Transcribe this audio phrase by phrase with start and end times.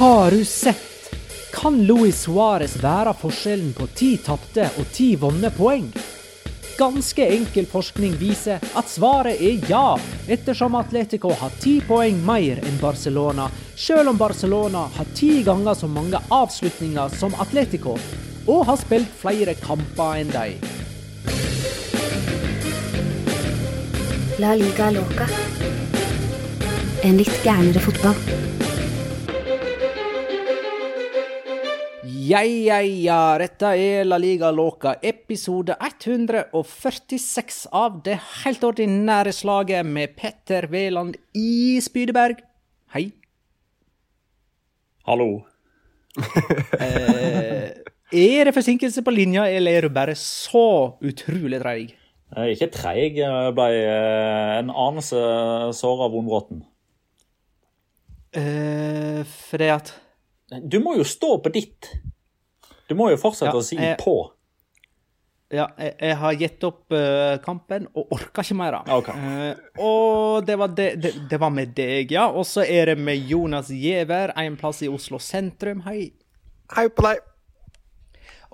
[0.00, 1.14] Har du sett?
[1.52, 5.90] Kan Luis Suárez være forskjellen på ti tapte og ti vunne poeng?
[6.78, 12.78] Ganske enkel forskning viser at svaret er ja, ettersom Atletico har ti poeng mer enn
[12.80, 17.98] Barcelona, selv om Barcelona har ti ganger så mange avslutninger som Atletico,
[18.46, 20.64] og har spilt flere kamper enn dem.
[24.40, 25.28] La liga loca.
[27.04, 28.59] En litt gærnere fotball.
[32.30, 39.88] Ja, ja, ja, dette er La Liga Låka, episode 146 av det helt ordinære slaget
[39.88, 42.38] med Petter Veland i Spydeberg.
[42.94, 43.08] Hei.
[45.08, 45.26] Hallo.
[46.80, 47.66] Eh,
[48.14, 51.96] er det forsinkelse på linja, eller er du bare så utrolig treig?
[52.52, 55.24] Ikke treig, jeg ble eh, en anelse
[55.80, 56.62] såra av vondbråten.
[58.38, 59.92] Eh, fordi at
[60.70, 61.90] Du må jo stå på ditt.
[62.90, 64.18] Du må jo fortsette Ja, å si jeg- på.
[65.50, 68.76] Ja, jeg, jeg har gitt opp uh, kampen og orker ikke mer.
[68.84, 68.98] Okay.
[68.98, 69.08] Ok.
[69.10, 72.28] Eh, og det var, det, det, det var med deg, ja.
[72.30, 75.82] Og så er det med Jonas Giæver, en plass i Oslo sentrum.
[75.88, 76.12] Hei.
[76.76, 77.24] Hei på deg!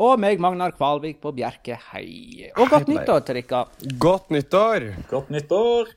[0.00, 1.76] Og meg, Magnar Kvalvik på Bjerke.
[1.92, 2.48] Hei.
[2.56, 3.62] Og godt nyttår til dere.
[4.00, 4.88] Godt nyttår!
[5.12, 5.92] Godt nyttår.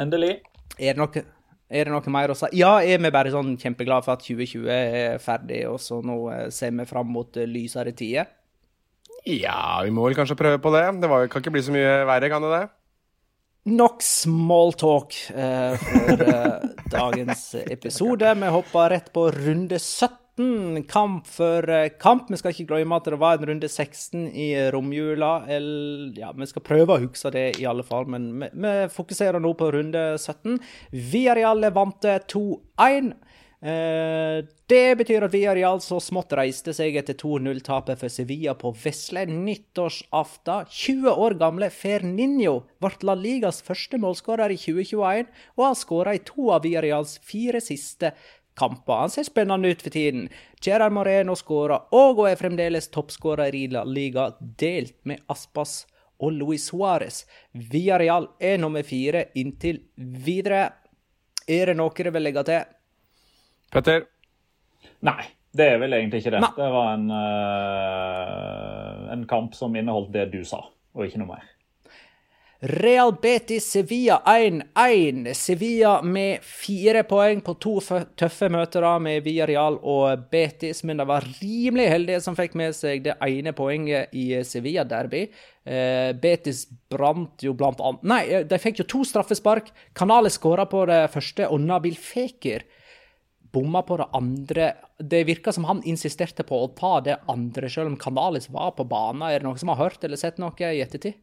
[0.00, 0.34] Endelig.
[0.78, 1.24] Er det noe
[1.68, 2.48] er det noe mer å si?
[2.56, 6.46] Ja, er vi bare sånn kjempeglade for at 2020 er ferdig, og så nå eh,
[6.54, 8.30] ser vi fram mot eh, lysere tider?
[9.28, 10.86] Ja, vi må vel kanskje prøve på det.
[11.02, 12.64] Det var, kan ikke bli så mye verre, kan det det?
[13.68, 18.32] Nok smalltalk eh, for eh, dagens episode.
[18.40, 20.16] Vi hopper rett på runde 17.
[20.88, 22.30] Kamp for eh, kamp.
[22.30, 25.32] Vi skal ikke glemme at det var en runde 16 i romjula.
[25.50, 29.42] Eller, ja, vi skal prøve å huske det, i alle fall, men vi, vi fokuserer
[29.42, 30.60] nå på runde 17.
[31.12, 33.12] Villarreal vant 2-1.
[33.58, 39.24] Eh, det betyr at Villarreal så smått reiste seg etter 2-0-tapet for Sevilla på vesle
[39.26, 40.68] nyttårsaften.
[40.70, 45.26] 20 år gamle Ferninho ble La Ligas første målskårer i 2021,
[45.58, 48.12] og har skåra i to av Villarreals fire siste
[48.58, 49.04] kamper.
[49.04, 50.26] Han ser spennende ut for tiden.
[50.64, 55.84] Gerard Moreno skåra og er fremdeles toppskårer i La Liga, delt med Aspas
[56.18, 57.22] og Luis Suárez.
[57.52, 60.68] Villarreal er nummer fire inntil videre.
[61.48, 62.72] Er det noe dere vil legge til?
[63.72, 64.08] Petter?
[65.06, 65.22] Nei,
[65.54, 66.42] det er vel egentlig ikke det.
[66.42, 66.50] Nei.
[66.56, 70.60] Det var en, uh, en kamp som inneholdt det du sa,
[70.96, 71.46] og ikke noe mer.
[72.60, 75.34] Real Betis Sevilla 1-1.
[75.34, 77.76] Sevilla med fire poeng på to
[78.18, 83.04] tøffe møter med Villarreal og Betis, men de var rimelig heldige som fikk med seg
[83.04, 85.20] det ene poenget i Sevilla-derby.
[85.62, 89.70] Eh, Betis brant jo blant annet Nei, de fikk jo to straffespark.
[89.94, 92.66] Kanale skåra på det første, og Nabil Feker
[93.54, 94.72] bomma på det andre.
[94.98, 98.82] Det virka som han insisterte på å ta det andre, selv om Kanalis var på
[98.82, 99.22] banen.
[99.30, 101.22] Er det noen som har hørt eller sett noe i ettertid?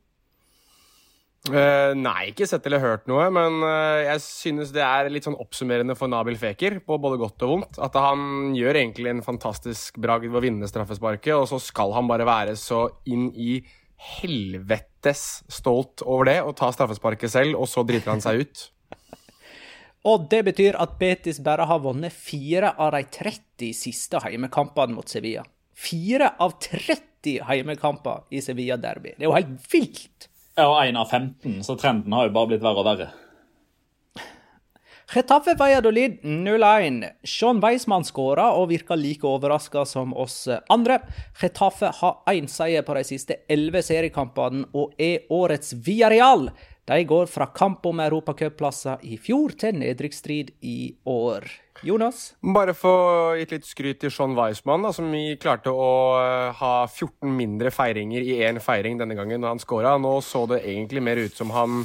[1.46, 5.38] Uh, nei, ikke sett eller hørt noe, men uh, jeg synes det er litt sånn
[5.38, 7.80] oppsummerende for Nabil Feker, på både godt og vondt.
[7.86, 12.10] At han gjør egentlig en fantastisk bragd ved å vinne straffesparket, og så skal han
[12.10, 13.60] bare være så inn i
[14.18, 18.68] helvetes stolt over det og ta straffesparket selv, og så driter han seg ut.
[20.10, 25.14] og det betyr at Betis bare har vunnet fire av de 30 siste heimekampene mot
[25.14, 25.46] Sevilla.
[25.78, 29.14] Fire av 30 heimekamper i Sevilla-derby.
[29.14, 30.34] Det er jo helt vilt!
[30.56, 33.10] Ja, og én av 15, så trenden har jo bare blitt verre og verre.
[35.12, 37.02] Chetaffe Valladolid 0-1.
[37.28, 41.02] Sean Weismann skåra og virka like overraska som oss andre.
[41.38, 46.50] Chetaffe har én seier på de siste elleve seriekampene og er årets Villarreal.
[46.88, 51.52] De går fra kamp om europacupplasser i fjor til nedrykksstrid i år.
[51.84, 52.34] Jonas?
[52.40, 52.94] Bare få
[53.40, 55.12] gitt litt skryt til Sean Weismann, da, som
[55.42, 55.90] klarte å
[56.22, 59.96] eh, ha 14 mindre feiringer i én feiring denne gangen når han scora.
[60.00, 61.84] Nå så det egentlig mer ut som han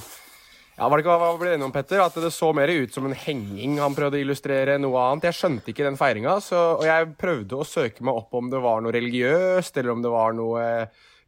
[0.81, 2.01] ja, var det ikke hva ble det om, Petter?
[2.01, 5.29] At det så mer ut som en henging han prøvde å illustrere noe annet.
[5.29, 8.81] Jeg skjønte ikke den feiringa, og jeg prøvde å søke meg opp om det var
[8.81, 10.65] noe religiøst, eller om det var noe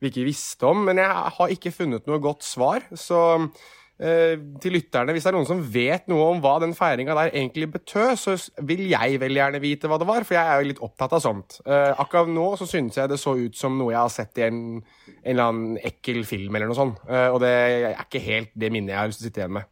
[0.03, 2.89] vi ikke visste om, men jeg har ikke funnet noe godt svar.
[2.99, 7.15] Så Eh, til lytterne, hvis det er noen som vet noe om hva den feiringa
[7.15, 8.35] der egentlig betød, så
[8.67, 11.23] vil jeg veldig gjerne vite hva det var, for jeg er jo litt opptatt av
[11.25, 11.61] sånt.
[11.67, 14.47] Uh, akkurat nå så synes jeg det så ut som noe jeg har sett i
[14.49, 17.05] en, en eller annen ekkel film eller noe sånt.
[17.07, 19.57] Uh, og det er ikke helt det minnet jeg har lyst til å sitte igjen
[19.61, 19.69] med.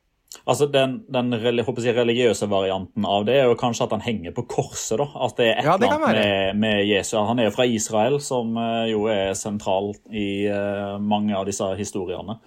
[0.46, 5.00] Altså Den, den religiøse varianten av det er jo kanskje at han henger på korset.
[5.00, 7.18] da, At det er et eller annet med, med Jesus.
[7.26, 8.54] Han er jo fra Israel, som
[8.86, 10.46] jo er sentral i
[11.02, 12.38] mange av disse historiene.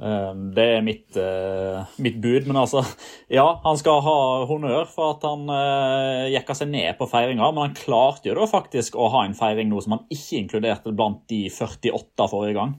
[0.00, 2.46] Ehm, det er mitt, uh, mitt, bud.
[2.48, 2.82] Men altså,
[3.38, 4.16] ja, han skal ha
[4.48, 7.50] honnør for at han uh, jekka seg ned på feiringa.
[7.52, 10.94] Men han klarte jo da faktisk å ha en feiring nå som han ikke inkluderte
[10.96, 12.78] blant de 48 forrige gang.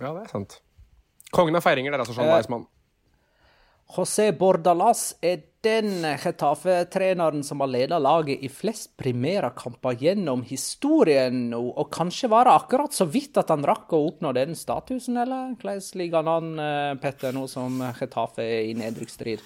[0.00, 0.60] Ja, det er sant.
[1.34, 2.68] Kongen av feiringer, det er altså Sean Weismann.
[3.90, 11.60] José Bordalas er den Getafe-treneren som har ledet laget i flest primærkamper gjennom historien nå,
[11.74, 15.56] og kanskje var det akkurat så vidt at han rakk å oppnå den statusen, eller
[15.56, 19.42] hvordan ligger han an, eh, Petter, nå som Getafe er i nedrykksstrid?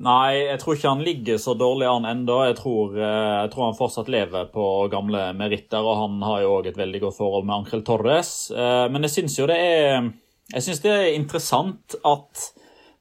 [0.00, 2.38] Nei, jeg tror ikke han ligger så dårlig an ennå.
[2.46, 3.04] Jeg, eh,
[3.42, 7.02] jeg, tror han fortsatt lever på gamle meritter, og han har jo òg et veldig
[7.04, 8.34] godt forhold med Ankrel Torres.
[8.54, 10.12] Eh, men jeg syns jo det er
[10.52, 12.50] Jeg syns det er interessant at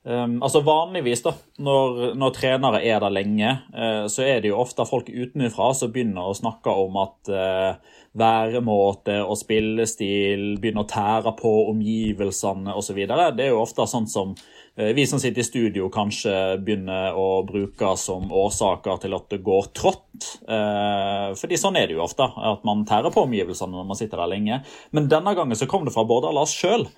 [0.04, 1.32] Um, altså Vanligvis, da,
[1.64, 5.94] når, når, trenere er der lenge, uh, så er det jo ofte folk utenfra som
[5.96, 13.00] begynner å snakke om at uh, væremåte og spillestil begynner å tære på omgivelsene osv.
[13.08, 17.40] Det er jo ofte sånn som uh, vi som sitter i studio, kanskje begynner å
[17.48, 20.34] bruke som årsaker til at det går trått.
[20.44, 24.20] Uh, fordi sånn er det jo ofte, at man tærer på omgivelsene når man sitter
[24.20, 24.66] der lenge.
[24.92, 26.90] Men denne gangen så kom det fra Bård Lars sjøl.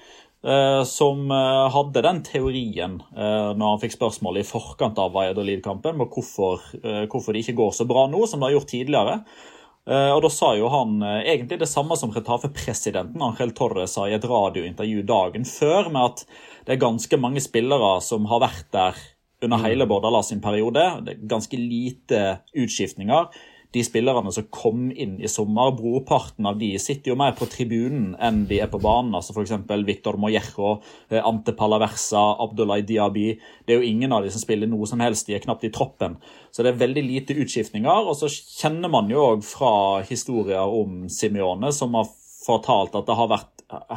[0.45, 5.97] Eh, som eh, hadde den teorien eh, når han fikk spørsmål i forkant av Valladolid-kampen
[5.97, 6.62] om hvorfor,
[7.09, 9.19] hvorfor, det ikke går så bra nå som det har gjort tidligere.
[9.86, 14.23] Og Da sa jo han egentlig det samme som Retafe-presidenten Angel Torre sa i et
[14.25, 16.23] radiointervju dagen før, med at
[16.66, 18.97] det er ganske mange spillere som har vært der
[19.45, 20.87] under hele Bordalas sin periode.
[21.06, 22.23] Det er ganske lite
[22.57, 23.30] utskiftninger
[23.76, 28.14] de spillerne som kom inn i sommer, brorparten av de sitter jo mer på tribunen
[28.24, 29.16] enn de er på banen.
[29.18, 29.54] altså F.eks.
[29.88, 30.78] Victor Mojerro,
[31.10, 33.28] eh, Ante Palaversa, Abdullah Diaby.
[33.66, 35.74] Det er jo ingen av de som spiller noe som helst, de er knapt i
[35.76, 36.18] troppen.
[36.56, 38.08] Så det er veldig lite utskiftninger.
[38.08, 39.74] Og så kjenner man jo òg fra
[40.08, 42.08] historier om Simione, som har
[42.46, 43.52] fortalt at det har vært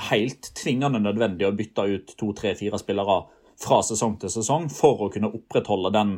[0.08, 3.20] helt tvingende nødvendig å bytte ut to, tre, fire spillere
[3.58, 6.12] fra sesong til sesong for å kunne opprettholde den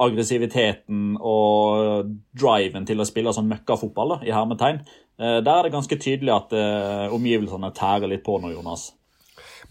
[0.00, 4.82] aggressiviteten og driven til å spille sånn møkkafotball, i hermetegn.
[5.18, 8.92] Eh, der er det ganske tydelig at uh, omgivelsene tærer litt på nå, Jonas.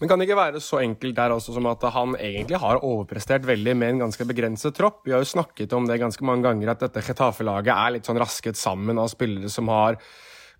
[0.00, 3.44] Men kan det ikke være så enkelt der også som at han egentlig har overprestert
[3.46, 5.04] veldig med en ganske begrenset tropp?
[5.06, 8.18] Vi har jo snakket om det ganske mange ganger, at dette Chetafe-laget er litt sånn
[8.20, 10.00] rasket sammen av spillere som har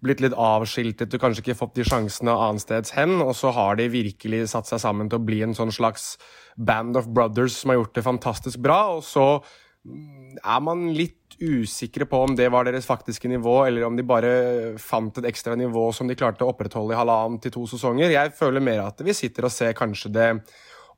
[0.05, 3.17] blitt litt avskiltet og kanskje ikke fått de sjansene annensteds hen.
[3.25, 6.15] Og så har de virkelig satt seg sammen til å bli en sånn slags
[6.57, 8.81] band of brothers som har gjort det fantastisk bra.
[8.99, 13.89] Og så mm, er man litt usikre på om det var deres faktiske nivå, eller
[13.89, 14.35] om de bare
[14.83, 18.15] fant et ekstra nivå som de klarte å opprettholde i halvannen til to sesonger.
[18.15, 20.31] Jeg føler mer at vi sitter og ser kanskje det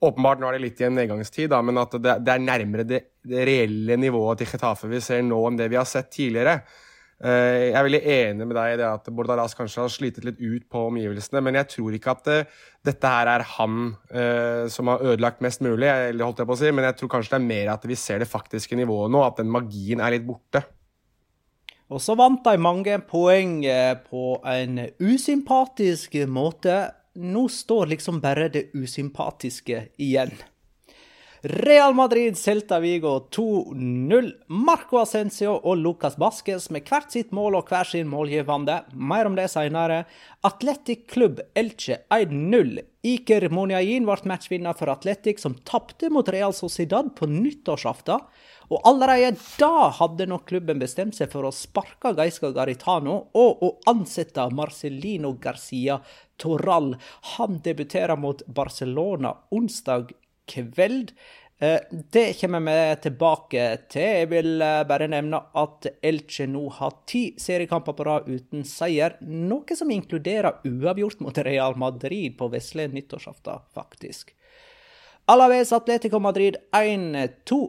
[0.04, 2.84] Åpenbart nå er det litt i en nedgangstid, da, men at det, det er nærmere
[2.84, 6.58] det, det, reelle nivået til Getafe vi ser nå, enn det vi har sett tidligere.
[7.16, 10.40] Eh, jeg er veldig enig med deg i det at Bordalas kanskje har slitet litt
[10.40, 12.40] ut på omgivelsene, men jeg tror ikke at det,
[12.84, 16.60] dette her er han eh, som har ødelagt mest mulig, eller holdt jeg på å
[16.60, 19.22] si, men jeg tror kanskje det er mer at vi ser det faktiske nivået nå,
[19.24, 20.66] at den magien er litt borte.
[21.86, 26.82] Og så vant de mange poeng eh, på en usympatisk måte
[27.16, 30.34] nå står liksom bare det usympatiske igjen.
[31.48, 34.30] Real Madrid Celta Vigo 2-0.
[34.46, 38.80] Marco Ascencio og Lucas Basques med hvert sitt mål og hver sin målgivende.
[38.98, 40.00] Mer om det senere.
[40.42, 42.82] Atletic Klubb Elche 1-0.
[43.06, 48.26] Iker Moniain ble matchvinner for Atletic, som tapte mot Real Sociedad på nyttårsaften.
[48.66, 53.74] Og allerede da hadde nok klubben bestemt seg for å sparke Gaisca Garitano og å
[53.86, 56.00] ansette Marcelino Garcia
[56.42, 56.96] Toral.
[57.38, 60.10] Han debuterer mot Barcelona onsdag
[60.50, 61.12] kveld.
[61.58, 64.02] Eh, det kommer vi tilbake til.
[64.02, 69.16] Jeg vil eh, bare nevne at Elche nå har ti seriekamper på rad uten seier.
[69.24, 74.34] Noe som inkluderer uavgjort mot Real Madrid på vesle nyttårsaften, faktisk.
[75.32, 77.60] Alaves Atletico Madrid 1-2.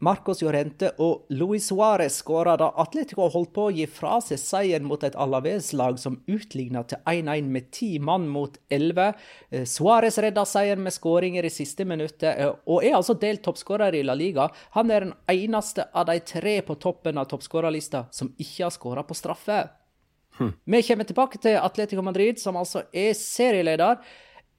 [0.00, 4.86] Marcos Llorente og Luis Suárez skåra da Atletico holdt på å gi fra seg seieren
[4.88, 9.10] mot et Alaves-lag som utligna til 1-1 med ti mann mot elleve.
[9.50, 13.98] Eh, Suárez redda seieren med skåringer i siste minuttet, eh, og er altså delt toppskårer
[13.98, 14.48] i La Liga.
[14.78, 19.04] Han er den eneste av de tre på toppen av toppskårerlista som ikke har skåra
[19.04, 19.62] på straffe.
[20.40, 20.54] Hm.
[20.64, 24.00] Vi kommer tilbake til Atletico Madrid, som altså er serieleder.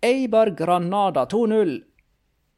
[0.01, 1.79] Eibar Granada 2-0.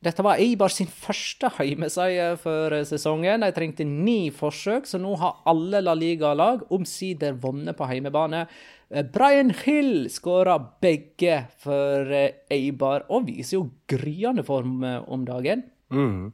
[0.03, 3.43] Dette var Eibar sin første heimeseier for sesongen.
[3.45, 8.43] De trengte ni forsøk, så nå har alle La Liga-lag omsider vunnet på heimebane.
[8.91, 15.23] Eh, Brian Hill skåra begge for eh, Eibar, og viser jo gryende form eh, om
[15.27, 15.63] dagen.
[15.93, 16.33] Mm.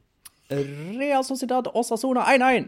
[0.50, 2.66] Real Sociedad Osasona 1-1.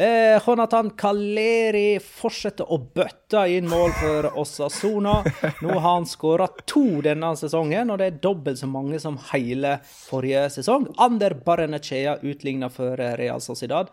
[0.00, 5.18] Eh, Jonathan Kaleri fortsetter å bøtte inn mål for Osasona.
[5.60, 9.74] Nå har han skåra to denne sesongen, og det er dobbelt så mange som hele
[9.84, 10.86] forrige sesong.
[11.04, 13.92] Ander Barenechea utligna for Real Sociedad.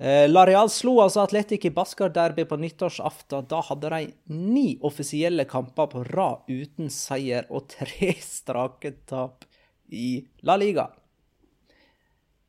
[0.00, 3.44] Eh, La Real slo altså Atletic i Baskar-derby på nyttårsaften.
[3.52, 9.44] Da hadde de ni offisielle kamper på rad uten seier og tre strake tap
[9.92, 10.88] i La Liga.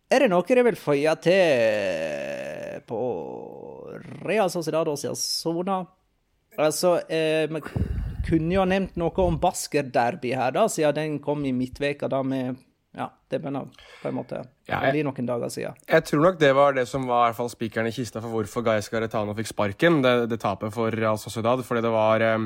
[0.08, 2.35] Er det noe dere vil føye til
[2.88, 3.00] på
[4.26, 5.84] Real Sociedad og Sona?
[6.56, 7.62] Altså, eh, vi
[8.26, 12.24] kunne jo ha nevnt noe om basketderby her, da, siden den kom i midtveka da
[12.26, 12.56] med
[12.96, 13.68] ja, det begynner
[14.00, 14.38] på en måte
[14.70, 15.80] ja, jeg, noen dager siden.
[15.90, 18.32] Jeg tror nok det var det som var i hvert fall spikeren i kista for
[18.32, 21.60] hvorfor Gais Garetano fikk sparken, det, det tapet for Real Sociedad.
[21.68, 22.46] Fordi det var eh,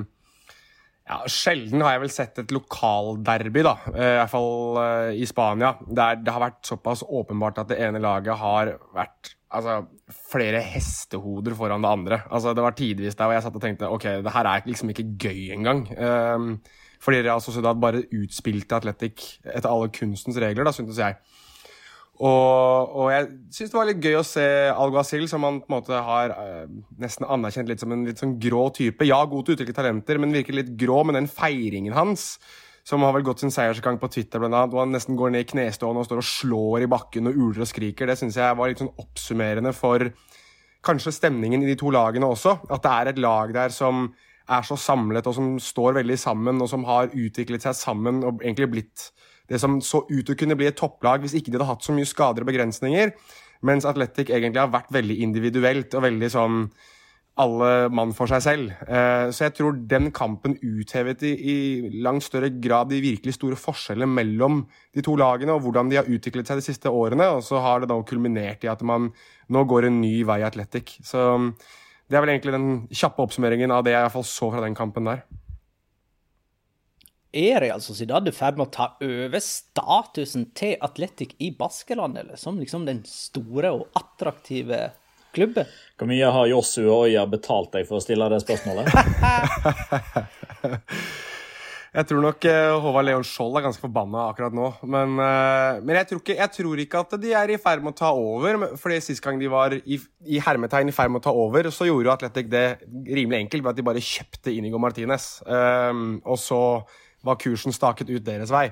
[1.10, 3.76] ja, Sjelden har jeg vel sett et lokalderby, da.
[3.94, 5.76] Eh, I hvert fall uh, i Spania.
[5.86, 9.80] Der det har vært såpass åpenbart at det ene laget har vært altså,
[10.32, 12.22] flere hestehoder foran det andre.
[12.30, 14.94] Altså, det var tidvis der hvor jeg satt og tenkte ok, det her er liksom
[14.94, 15.86] ikke gøy engang.
[15.98, 16.54] Um,
[17.00, 21.16] fordi Real Sociedad bare utspilte Atletic etter alle kunstens regler, da, syntes jeg.
[22.20, 25.76] Og, og jeg syns det var litt gøy å se Alguacil, som han på en
[25.78, 26.66] måte har eh,
[27.00, 29.08] nesten anerkjent litt som en litt sånn grå type.
[29.08, 31.00] Ja, god til å utvikle talenter, men virker litt grå.
[31.08, 32.34] Men den feiringen hans,
[32.90, 35.46] som har vel gått sin seiersgang på Twitter, blant annet, hvor han nesten går ned
[35.46, 38.58] i knestående og står og slår i bakken og uler og skriker, det syns jeg
[38.58, 40.08] var litt sånn oppsummerende for
[40.86, 42.56] kanskje stemningen i de to lagene også.
[42.72, 44.08] At det er et lag der som
[44.50, 48.42] er så samlet, og som står veldig sammen, og som har utviklet seg sammen og
[48.42, 49.10] egentlig blitt
[49.50, 51.86] det som så ut til å kunne bli et topplag hvis ikke de hadde hatt
[51.86, 53.14] så mye skader og begrensninger.
[53.66, 56.60] Mens Atletic egentlig har vært veldig individuelt og veldig sånn
[57.40, 58.72] alle mann for seg selv.
[58.84, 61.58] Eh, så jeg tror den kampen uthevet i, i
[62.04, 64.64] langt større grad de virkelig store forskjellene mellom
[64.96, 67.30] de to lagene, og hvordan de har utviklet seg de siste årene.
[67.38, 69.12] Og så har det da kulminert i at man
[69.50, 70.98] nå går en ny vei i Athletic.
[71.06, 71.30] Så
[72.10, 74.66] det er vel egentlig den kjappe oppsummeringen av det jeg i hvert fall så fra
[74.66, 75.24] den kampen der.
[77.30, 82.40] Er Real Sociedad i ferd med å ta over statusen til Atletic i Baskeland, eller
[82.42, 84.88] som liksom den store og attraktive
[85.36, 85.68] klubben?
[86.00, 88.88] Hvor mye har Jossu og Øya betalt deg for å stille det spørsmålet?
[91.98, 94.70] jeg tror nok uh, Håvard Leon Skjold er ganske forbanna akkurat nå.
[94.88, 97.98] Men, uh, men jeg, tror ikke, jeg, tror ikke, at de er i ferd med
[97.98, 98.64] å ta over.
[98.80, 101.90] fordi Sist gang de var i, i hermetegn i ferd med å ta over, så
[101.90, 105.28] gjorde Atletic det rimelig enkelt ved at de bare kjøpte Inigo Martinez.
[105.44, 106.64] Um, og så
[107.28, 108.70] var kursen staket ut deres vei.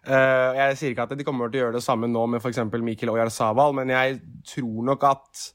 [0.00, 2.64] Uh, jeg sier ikke at de kommer til å gjøre det samme nå med f.eks.
[2.72, 5.50] Mikkel Oyarzabal, men jeg tror nok at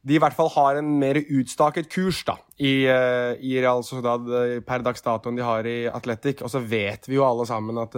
[0.00, 4.28] de i hvert fall har en mer utstaket kurs da, i, uh, i Real Sociedad
[4.28, 6.44] uh, per dags dato enn de har i Atletic.
[6.46, 7.96] Og så vet vi jo alle sammen at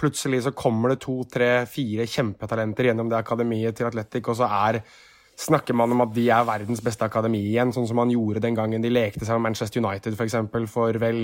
[0.00, 4.48] plutselig så kommer det to, tre, fire kjempetalenter gjennom det akademiet til Atletic, og så
[4.48, 4.80] er
[5.40, 8.56] snakker man om at de er verdens beste akademi igjen, sånn som man gjorde den
[8.56, 11.20] gangen de lekte seg med Manchester United for, eksempel, for vel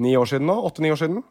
[0.00, 0.56] ni år siden nå?
[0.68, 1.22] Åtte-ni år siden?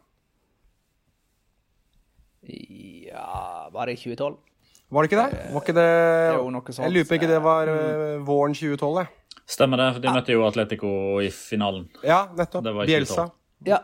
[3.10, 4.49] Ja Var det i 2012?
[4.90, 5.42] Var det ikke det?
[5.54, 5.90] Var ikke det
[6.34, 6.82] Jo, noe sånt.
[6.82, 9.40] Jeg lurer på ikke det var uh, våren 2012, jeg.
[9.50, 9.90] Stemmer det.
[10.02, 10.90] De møtte jo Atletico
[11.22, 11.86] i finalen.
[12.06, 12.64] Ja, nettopp.
[12.66, 13.28] Det var Bielsa.
[13.66, 13.78] Ja,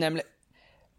[0.00, 0.26] nemlig.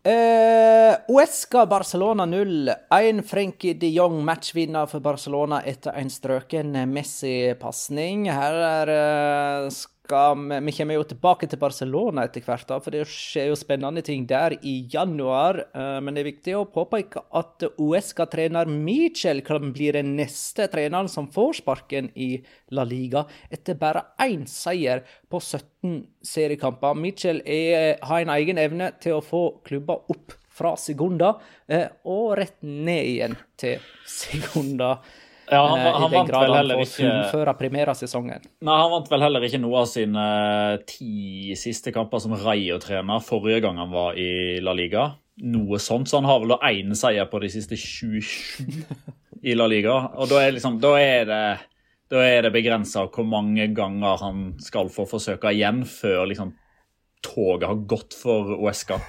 [0.03, 3.21] Uh, Uesca Barcelona 0-1.
[3.29, 8.25] Frenkie de Jong matchvinner for Barcelona etter en strøken Messi-pasning.
[8.33, 8.93] Her er,
[9.69, 9.69] uh,
[10.09, 14.03] vi, vi kommer jo tilbake til Barcelona etter hvert, da, for det skjer jo spennende
[14.03, 15.61] ting der i januar.
[15.71, 21.07] Uh, men det er viktig å påpeke at Uesca-trener Michel kan bli den neste treneren
[21.11, 22.35] som får sparken i
[22.75, 26.99] La Liga, etter bare én seier på 17 seriekamper.
[26.99, 31.33] Michel er, har en egen evne til å få klubber opp fra Segunda
[31.65, 34.97] eh, og rett ned igjen til Segunda.
[35.51, 37.09] Ja, han, eh, han vant vel heller ikke.
[38.63, 43.23] Nei, han vant vel heller ikke noe av sine eh, ti siste kamper som Rayo-trener
[43.25, 45.09] forrige gang han var i La Liga.
[45.43, 49.97] Noe sånt, så han har vel én seier på de siste 27 i La Liga.
[50.15, 51.45] Og da er, liksom, da er det
[52.13, 56.51] da er det begrensa hvor mange ganger han skal få forsøke igjen før liksom,
[57.25, 58.99] toget har gått for Uesca.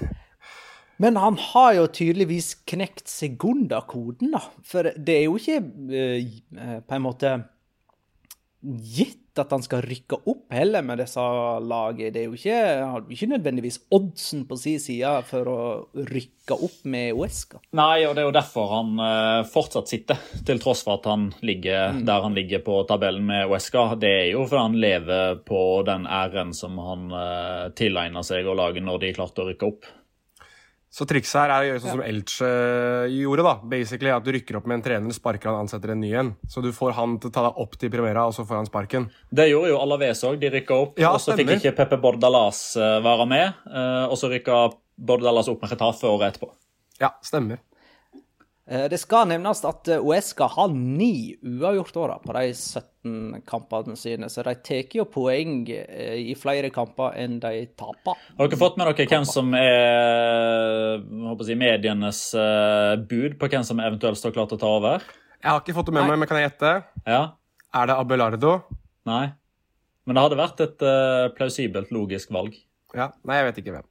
[1.03, 4.45] Men han har jo tydeligvis knekt Segunda-koden, da.
[4.67, 5.61] For det er jo ikke
[5.91, 7.35] eh, på en måte
[8.65, 11.23] gitt at han skal rykke opp heller med disse
[11.67, 12.13] lagene.
[12.15, 15.57] Det er jo ikke, har ikke nødvendigvis oddsen på sin side for å
[15.99, 17.59] rykke opp med Uesca.
[17.75, 21.27] Nei, og det er jo derfor han eh, fortsatt sitter, til tross for at han
[21.45, 23.89] ligger der han ligger på tabellen med Uesca.
[23.99, 25.61] Det er jo fordi han lever på
[25.91, 29.91] den æren som han uh, tilegna seg å lage når de klarte å rykke opp.
[30.95, 32.49] Så trikset her er å gjøre sånn som Elche
[33.11, 33.43] gjorde.
[33.43, 33.55] da.
[33.67, 36.31] Basically At du rykker opp med en trener, sparker han, ansetter en ny en.
[36.47, 38.69] Så du får han til å ta deg opp til Primera, og så får han
[38.71, 39.09] sparken.
[39.35, 40.39] Det gjorde jo Alaves òg.
[40.39, 41.03] De rykka opp.
[41.03, 43.59] Ja, og så fikk ikke Pepe Bordalas eh, være med.
[43.75, 44.61] eh, og så rykka
[44.95, 46.53] Bordalas opp med Retafe året etterpå.
[47.03, 47.59] Ja, stemmer.
[48.67, 54.31] Eh, Det skal nevnes at eh, Uesca har ni uavgjortårer på de 17 kampene sine,
[54.33, 58.17] så de tar jo poeng eh, i flere kamper enn de taper.
[58.39, 62.23] Har dere fått med dere hvem som er håper å si, medienes
[63.11, 65.05] bud på hvem som eventuelt står klar til å ta over?
[65.45, 66.73] Jeg har ikke fått det med meg, men kan jeg gjette?
[67.05, 67.23] Ja?
[67.77, 68.55] Er det Abelardo?
[69.05, 69.27] Nei?
[70.09, 72.57] Men det hadde vært et uh, plausibelt, logisk valg.
[72.97, 73.11] Ja.
[73.29, 73.87] Nei, jeg vet ikke hvem.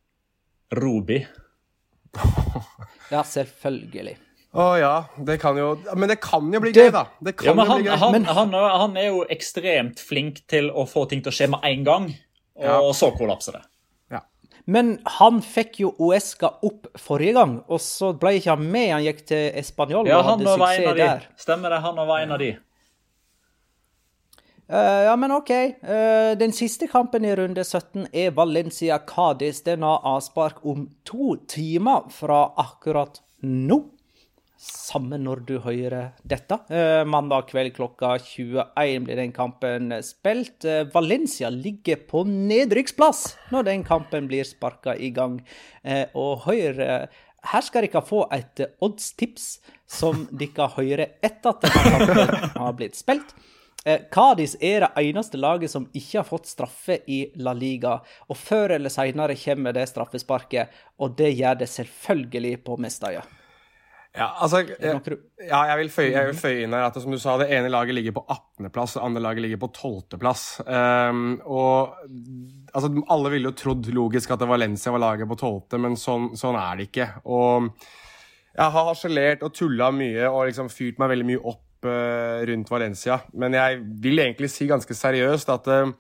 [0.82, 1.20] Robi.
[3.12, 4.16] Ja, selvfølgelig.
[4.54, 7.06] Å ja, det kan jo Men det kan jo bli Det- gøy, da.
[7.24, 7.98] Det kan Ja, men jo han, bli gøy.
[7.98, 11.60] han, han, han er jo ekstremt flink til å få ting til å skje med
[11.64, 12.04] en gang,
[12.56, 12.80] og Ja.
[12.94, 13.62] så kollapser det.
[14.66, 18.92] Men han fikk jo Uesca opp forrige gang, og så ble ikke han med.
[18.94, 21.02] Han gikk til Español Ja, og hadde var suksess av de.
[21.04, 21.26] der.
[21.36, 22.58] Stemmer det, han var en av de.
[24.72, 25.50] Uh, ja, men OK.
[25.84, 29.60] Uh, den siste kampen i runde 17 er Valencia-Cádiz.
[29.66, 33.82] Den har avspark om to timer fra akkurat nå.
[34.64, 36.56] Samme når du hører dette.
[36.72, 40.64] Eh, mandag kveld klokka 21 blir den kampen spilt.
[40.64, 45.42] Eh, Valencia ligger på nedrykksplass når den kampen blir sparka i gang.
[45.84, 46.80] Eh, og hør,
[47.52, 49.50] her skal dere få et oddstips
[49.84, 53.36] som dere hører etter at denne kampen har blitt spilt.
[54.16, 57.98] Cádiz er det eneste laget som ikke har fått straffe i La Liga.
[58.32, 60.72] Og før eller senere kommer det straffesparket,
[61.04, 63.28] og det gjør det selvfølgelig på Mestøya.
[64.14, 64.78] Ja, altså, jeg,
[65.42, 67.72] ja, jeg, vil føye, jeg vil føye inn her at som du sa, det ene
[67.74, 70.44] laget ligger på 18.-plass, det andre laget ligger på 12.-plass.
[70.68, 71.96] Um, og
[72.76, 76.60] altså, alle ville jo trodd logisk at Valencia var laget på 12., men sånn, sånn
[76.62, 77.10] er det ikke.
[77.26, 77.72] Og
[78.54, 82.70] jeg har harselert og tulla mye og liksom fyrt meg veldig mye opp uh, rundt
[82.70, 85.94] Valencia, men jeg vil egentlig si ganske seriøst at Eh,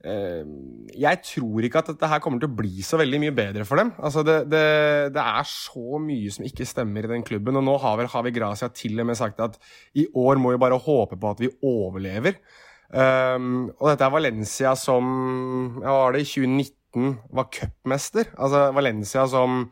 [0.00, 3.82] jeg tror ikke at dette her kommer til å bli så veldig mye bedre for
[3.82, 3.90] dem.
[4.00, 4.64] Altså det, det,
[5.12, 8.32] det er så mye som ikke stemmer i den klubben, og nå har vel Havi
[8.32, 9.58] Gracia til og med sagt at
[10.00, 12.40] i år må vi bare håpe på at vi overlever.
[12.90, 15.04] Um, og dette er Valencia som
[15.78, 18.32] ja, var det i 2019 var cupmester.
[18.40, 19.66] Altså Valencia som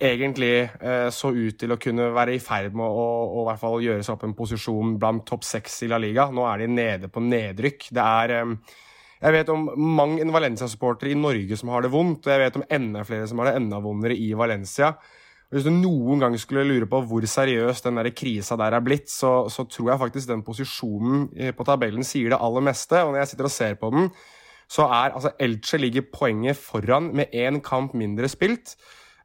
[0.00, 3.08] egentlig eh, så ut til å kunne være i ferd med å,
[3.42, 6.30] å, å gjøre seg opp en posisjon blant topp seks i La Liga.
[6.32, 7.90] Nå er de nede på nedrykk.
[7.92, 8.54] Det er um,
[9.20, 12.64] jeg vet om mange Valencia-supporter i Norge som har det vondt, og jeg vet om
[12.72, 14.94] enda flere som har det enda vondere i Valencia.
[15.50, 19.10] Hvis du noen gang skulle lure på hvor seriøs den der krisa der er blitt,
[19.10, 23.02] så, så tror jeg faktisk den posisjonen eh, på tabellen sier det aller meste.
[23.02, 24.08] Og når jeg sitter og ser på den,
[24.70, 28.76] så er altså Elche ligger poenget foran med én kamp mindre spilt.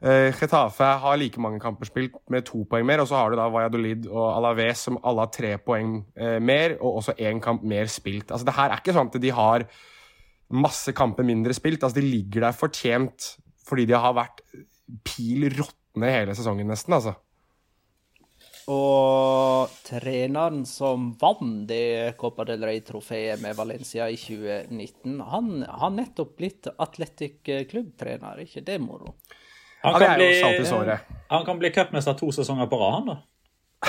[0.06, 3.40] Uh, Getafe har like mange kamper spilt med to poeng mer, og så har du
[3.40, 7.66] da Valladolid og Alaves som alle har tre poeng uh, mer, og også én kamp
[7.66, 8.30] mer spilt.
[8.30, 9.66] Altså, det her er ikke sånn at de har
[10.54, 11.82] masse kamper mindre spilt.
[11.82, 13.34] Altså, de ligger der fortjent
[13.66, 14.44] fordi de har vært
[15.08, 16.94] pil råtne hele sesongen, nesten.
[16.94, 17.16] altså.
[18.70, 26.34] Og treneren som vant det Copa del Rey-trofeet med Valencia i 2019, han har nettopp
[26.38, 29.14] blitt Atletic klubbtrener, ikke det moro?
[29.86, 33.18] Han kan, bli, han kan bli cupmester to sesonger på rad, han da?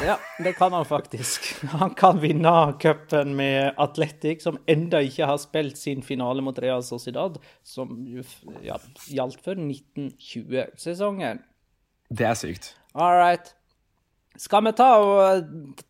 [0.04, 1.64] Ja, det kan han faktisk.
[1.70, 6.85] Han kan vinne cupen med Atletic, som enda ikke har spilt sin finale mot Real
[6.85, 7.94] Sociedad, som
[8.62, 8.76] ja,
[9.09, 11.40] gjaldt for 1920-sesongen.
[12.09, 12.74] Det er sykt.
[12.94, 13.54] All right.
[14.37, 15.46] Skal vi ta, og,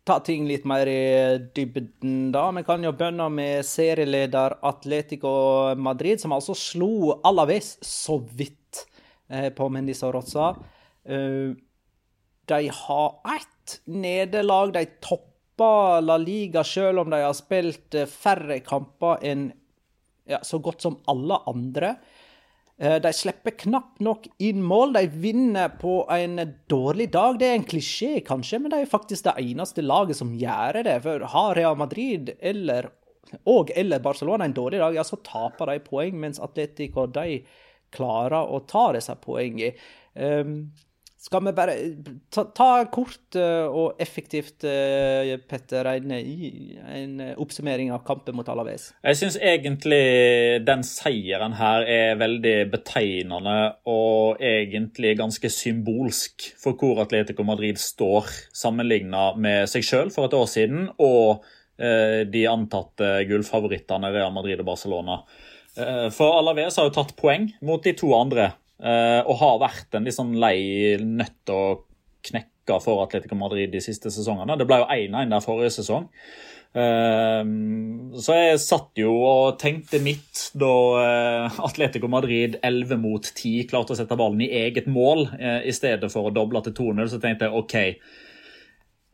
[0.07, 2.47] ta ting litt mer i dybden, da?
[2.55, 8.66] Vi kan jo begynne med serieleder Atletico Madrid, som altså slo Alaves så vidt eh,
[9.27, 10.53] på Mendizorroza.
[11.07, 11.55] Uh,
[12.47, 14.73] de har ett nederlag.
[14.73, 19.49] De topper La Liga selv om de har spilt eh, færre kamper enn
[20.27, 21.95] ja, så godt som alle andre.
[22.77, 24.95] Eh, de slipper knapt nok inn mål.
[24.95, 26.39] De vinner på en
[26.71, 27.39] dårlig dag.
[27.39, 30.99] Det er en klisjé, kanskje, men de er faktisk det eneste laget som gjør det.
[31.03, 32.91] For har Real Madrid eller,
[33.43, 37.41] og eller Barcelona en dårlig dag, ja, så taper de poeng, mens Atletico de
[37.95, 39.73] klarer å ta disse poengene.
[40.17, 40.59] Um,
[41.17, 41.73] skal vi bare
[42.29, 48.91] ta, ta kort uh, og effektivt, uh, Petter, en, en, oppsummering av kampen mot Alaves?
[49.01, 53.57] Jeg syns egentlig den seieren her er veldig betegnende
[53.89, 60.37] og egentlig ganske symbolsk for hvor Atletico Madrid står sammenligna med seg sjøl for et
[60.37, 65.23] år siden og uh, de antatte gullfavorittene Real Madrid og Barcelona.
[65.77, 70.05] For Alaves har jo tatt poeng mot de to andre Uh, og har vært en
[70.05, 71.61] litt sånn lei nøtt å
[72.27, 74.57] knekke for Atletico Madrid de siste sesongene.
[74.59, 76.05] Det ble jo 1-1 der forrige sesong.
[76.77, 77.41] Uh,
[78.21, 80.69] så jeg satt jo og tenkte mitt da
[81.65, 85.25] Atletico Madrid 11 mot 10 klarte å sette ballen i eget mål
[85.65, 87.09] i stedet for å doble til 2-0.
[87.09, 87.77] Så tenkte jeg OK,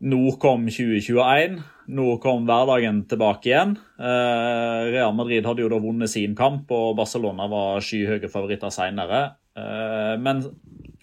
[0.04, 1.62] nå kom 2021.
[1.94, 3.78] Nå kom hverdagen tilbake igjen.
[4.00, 9.24] Real Madrid hadde jo da vunnet sin kamp, og Barcelona var skyhøye favoritter seinere.
[9.54, 10.44] Eh, men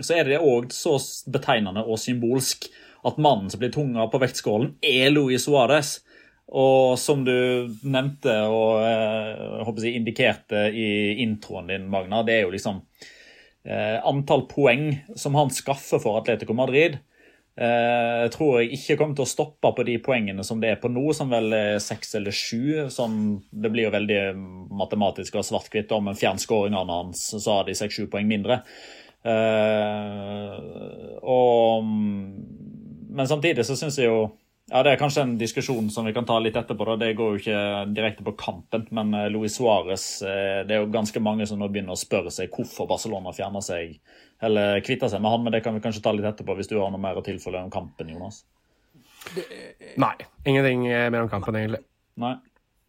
[0.00, 0.96] så er det òg så
[1.30, 2.66] betegnende og symbolsk
[3.06, 6.00] at mannen som blir tunga på vektskålen, er Luis Suárez.
[6.50, 10.88] Og som du nevnte og jeg håper jeg, indikerte i
[11.22, 12.80] introen din, Magna, det er jo liksom
[13.62, 16.98] eh, antall poeng som han skaffer for Atletico Madrid.
[17.58, 20.88] Eh, tror jeg ikke kommer til å stoppe på de poengene som det er på
[20.88, 22.86] nå, som vel er seks eller sju.
[22.92, 23.18] Sånn,
[23.50, 24.20] det blir jo veldig
[24.80, 25.92] matematisk og svart-hvitt.
[25.92, 28.62] Om en fjern skåringene hans, så har de seks-sju poeng mindre.
[29.26, 30.54] Eh,
[31.20, 34.30] og, men samtidig så syns jeg jo
[34.70, 36.86] ja, Det er kanskje en diskusjon som vi kan ta litt etterpå.
[36.92, 36.96] Da.
[37.02, 37.62] Det går jo ikke
[37.96, 41.96] direkte på kampen, men eh, Luis Suárez Det er jo ganske mange som nå begynner
[41.96, 43.98] å spørre seg hvorfor Barcelona fjerner seg
[44.40, 46.78] eller kvitter seg med han, men det kan vi kanskje ta litt etterpå hvis du
[46.78, 48.44] har noe mer å tilfelle om kampen, Jonas.
[50.00, 50.14] Nei.
[50.48, 51.82] Ingenting mer om kampen, egentlig.
[52.16, 52.38] Nei.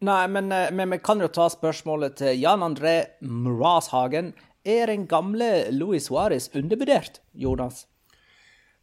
[0.02, 4.32] Nei, men, eh, men vi kan jo ta spørsmålet til Jan André Mrazhagen.
[4.64, 7.86] Er den gamle Luis Suárez undervurdert, Jonas?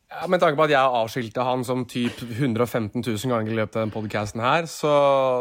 [0.09, 3.75] Ja, Med tanke på at jeg avskilte han som typ 115 000 ganger i løpet
[3.77, 4.93] av denne podkasten så,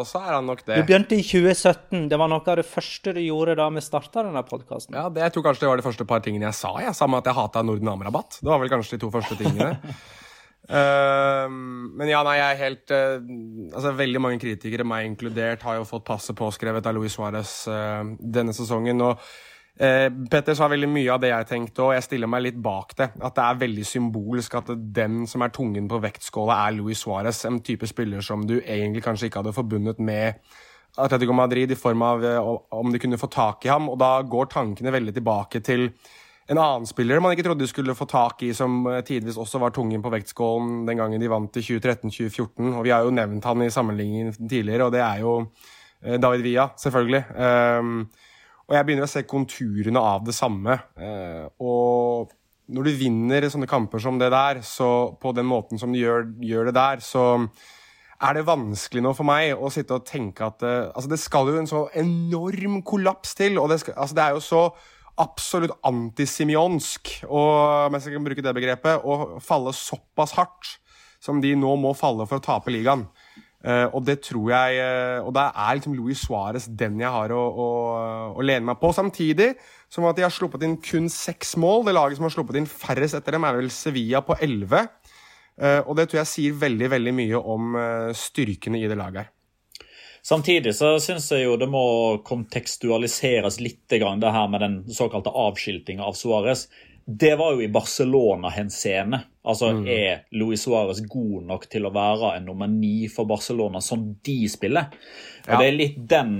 [0.04, 0.82] så, er han nok det.
[0.82, 2.04] Du begynte i 2017.
[2.10, 4.98] Det var noe av det første du gjorde da vi starta denne podkasten.
[4.98, 6.74] Ja, det, jeg tror kanskje det var de første par tingene jeg sa.
[6.84, 8.42] Jeg sa med at jeg hata Norden Am-rabatt.
[8.42, 9.72] Det var vel kanskje de to første tingene.
[10.68, 11.48] uh,
[11.98, 13.16] men ja, nei, jeg er helt uh,
[13.72, 18.04] Altså, veldig mange kritikere, meg inkludert, har jo fått passet påskrevet av Luis Suárez uh,
[18.20, 19.00] denne sesongen.
[19.00, 19.24] og
[19.78, 22.96] Eh, Petter sa veldig mye av det jeg tenkte, og jeg stiller meg litt bak
[22.98, 23.12] det.
[23.22, 27.44] At det er veldig symbolsk at den som er tungen på vektskåla, er Luis Suárez.
[27.46, 30.40] En type spiller som du egentlig kanskje ikke hadde forbundet med
[30.98, 33.86] Atletico Madrid i form av eh, om de kunne få tak i ham.
[33.92, 35.92] Og da går tankene veldig tilbake til
[36.48, 39.62] en annen spiller man ikke trodde de skulle få tak i, som eh, tidvis også
[39.62, 42.72] var tungen på vektskålen den gangen de vant i 2013-2014.
[42.72, 45.42] Og vi har jo nevnt han i sammenligning tidligere, og det er jo
[45.98, 47.24] David Villa, selvfølgelig.
[47.34, 48.04] Um,
[48.68, 50.76] og jeg begynner å se konturene av det samme.
[51.00, 52.34] Eh, og
[52.68, 56.26] når du vinner sånne kamper som det der, så på den måten som du gjør,
[56.44, 57.24] gjør det der, så
[58.18, 61.52] er det vanskelig nå for meg å sitte og tenke at uh, altså Det skal
[61.52, 63.56] jo en så enorm kollaps til.
[63.62, 64.62] og Det, skal, altså det er jo så
[65.18, 67.14] absolutt antisimionsk,
[67.90, 70.76] mens jeg kan bruke det begrepet, å falle såpass hardt
[71.18, 73.08] som de nå må falle for å tape ligaen.
[73.58, 77.32] Uh, og det tror jeg uh, Og da er liksom Luis Suárez den jeg har
[77.34, 77.70] å, å,
[78.30, 78.92] å, lene meg på.
[78.94, 79.48] Samtidig
[79.90, 81.82] som at de har sluppet inn kun seks mål.
[81.88, 84.84] Det laget som har sluppet inn færrest etter dem, er vel Sevilla på elleve.
[85.58, 87.74] Uh, og det tror jeg sier veldig veldig mye om
[88.14, 89.34] styrkene i det laget her.
[90.28, 91.82] Samtidig så syns jeg jo det må
[92.26, 96.66] kontekstualiseres litt, det her med den såkalte avskiltinga av Suárez
[97.08, 99.22] det var jo i Barcelona-henseende.
[99.48, 99.86] Altså, mm.
[99.88, 104.42] Er Luis Suárez god nok til å være en nummer ni for Barcelona som de
[104.52, 104.90] spiller?
[105.46, 105.60] Og ja.
[105.62, 106.34] Det er litt den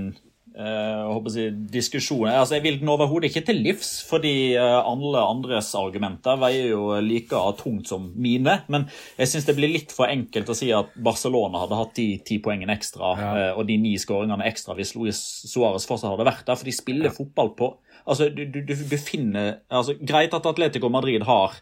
[0.53, 5.71] uh, si, diskusjonen Altså, Jeg vil den overhodet ikke til livs, fordi uh, alle andres
[5.79, 8.59] argumenter veier jo like tungt som mine.
[8.69, 8.85] Men
[9.17, 12.37] jeg syns det blir litt for enkelt å si at Barcelona hadde hatt de ti
[12.45, 13.31] poengene ekstra ja.
[13.33, 16.77] uh, og de ni skåringene ekstra hvis Luis Suárez fortsatt hadde vært der, for de
[16.77, 17.17] spiller ja.
[17.17, 17.73] fotball på
[18.09, 21.59] Altså, du, du, du finner altså, Greit at Atletico Madrid har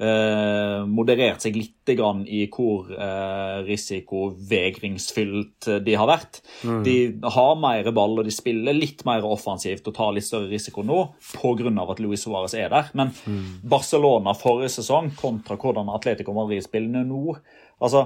[0.00, 6.40] eh, moderert seg litt grann i hvor eh, risikovegringsfylt de har vært.
[6.64, 6.82] Mm.
[6.86, 6.96] De
[7.36, 10.98] har mer ball og de spiller litt mer offensivt og tar litt større risiko nå
[11.34, 11.84] pga.
[11.84, 12.86] at Luis Suárez er der.
[12.94, 13.46] Men mm.
[13.68, 17.36] Barcelona forrige sesong kontra hvordan Atletico Madrid spiller nå
[17.80, 18.00] altså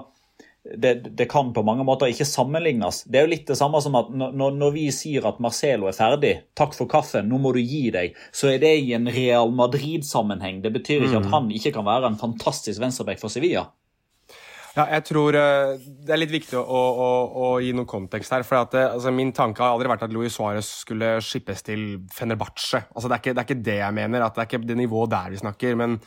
[0.65, 3.03] det, det, kan på mange måter ikke sammenlignes.
[3.05, 5.97] Det er jo litt det samme som at når, når, vi sier at Marcelo er
[5.97, 9.53] ferdig, takk for kaffen, nå må du gi deg, så er det i en Real
[9.53, 10.63] Madrid-sammenheng.
[10.65, 11.33] Det betyr ikke at mm.
[11.37, 13.69] han ikke kan være en fantastisk venstreback for Sevilla.
[14.75, 18.43] Ja, jeg tror uh, Det er litt viktig å, å, å gi noe kontekst her.
[18.43, 21.85] for at, uh, altså, Min tanke har aldri vært at Luis Suárez skulle skippes til
[22.11, 22.83] Fenerbahçe.
[22.91, 24.25] Altså, det, er ikke, det er ikke det jeg mener.
[24.25, 25.79] at Det er ikke det nivået der vi snakker.
[25.79, 26.01] men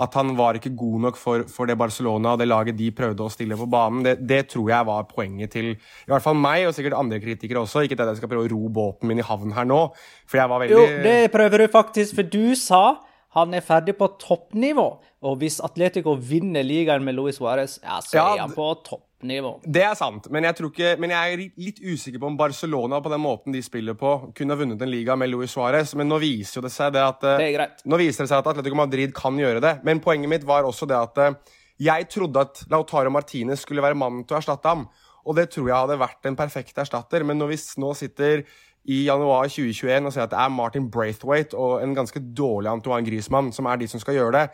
[0.00, 3.26] at han var ikke god nok for, for, det Barcelona og det laget de prøvde
[3.26, 4.02] å stille på banen.
[4.06, 7.62] Det, det, tror jeg var poenget til i hvert fall meg, og sikkert andre kritikere
[7.62, 7.84] også.
[7.84, 9.84] Ikke at jeg skal prøve å ro båten min i havn her nå,
[10.26, 12.84] for jeg var veldig Jo, det prøver du faktisk, for du sa
[13.32, 14.88] han er ferdig på toppnivå.
[15.24, 19.06] Og hvis Atletico vinner ligaen med Luis Suárez, ja, så ja, er han på topp
[19.22, 19.60] toppnivå.
[19.64, 23.12] Det er sant, men jeg, ikke, men jeg, er litt usikker på om Barcelona på
[23.12, 25.94] den måten de spiller på, kunne vunnet en liga med Luis Suárez.
[25.96, 27.76] Men nå viser det seg det at det er.
[27.84, 29.78] Nå viser det seg at Atletico Madrid kan gjøre det.
[29.84, 31.38] Men poenget mitt var også det at eh,
[31.82, 34.86] jeg trodde at Lautaro Martinez skulle være mannen til å erstatte ham.
[35.22, 37.24] Og det tror jeg hadde vært en perfekt erstatter.
[37.26, 38.46] Men når vi nå sitter
[38.84, 43.06] i januar 2021 og sier at det er Martin Braithwaite og en ganske dårlig Antoine
[43.06, 44.46] Griezmann som er de som skal gjøre det,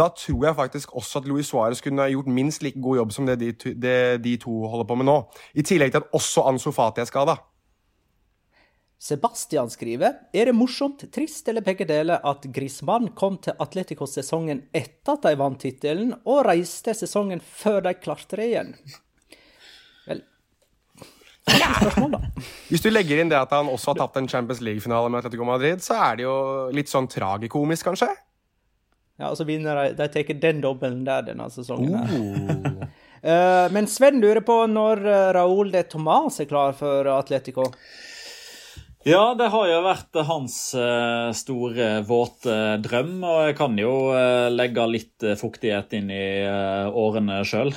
[0.00, 3.28] da tror jeg faktisk også at Luis Suárez kunne gjort minst like god jobb som
[3.28, 5.18] det de, to, det de to holder på med nå.
[5.54, 7.36] I tillegg til at også Ansu Fati er skada.
[9.04, 14.62] Sebastian skriver er det morsomt, trist eller begge deler at Griezmann kom til Atletico sesongen
[14.72, 18.72] etter at de vant tittelen, og reiste sesongen før de klarte det igjen.
[21.44, 22.20] Spørsmål,
[22.70, 25.46] Hvis du legger inn det at han også har tatt en Champions League-finale med Atletico
[25.48, 26.36] Madrid, så er det jo
[26.74, 28.08] litt sånn tragikomisk, kanskje?
[29.20, 31.94] Ja, og så vinner de De tar den dobbelen der denne sesongen.
[31.94, 32.88] Uh.
[33.22, 37.70] uh, men Sven lurer på når uh, Raúl de Tomàs er klar for Atletico?
[39.04, 43.18] Ja, det har jo vært hans uh, store, våte drøm.
[43.20, 43.92] Og jeg kan jo
[44.50, 46.24] legge litt fuktighet inn i
[47.04, 47.74] årene sjøl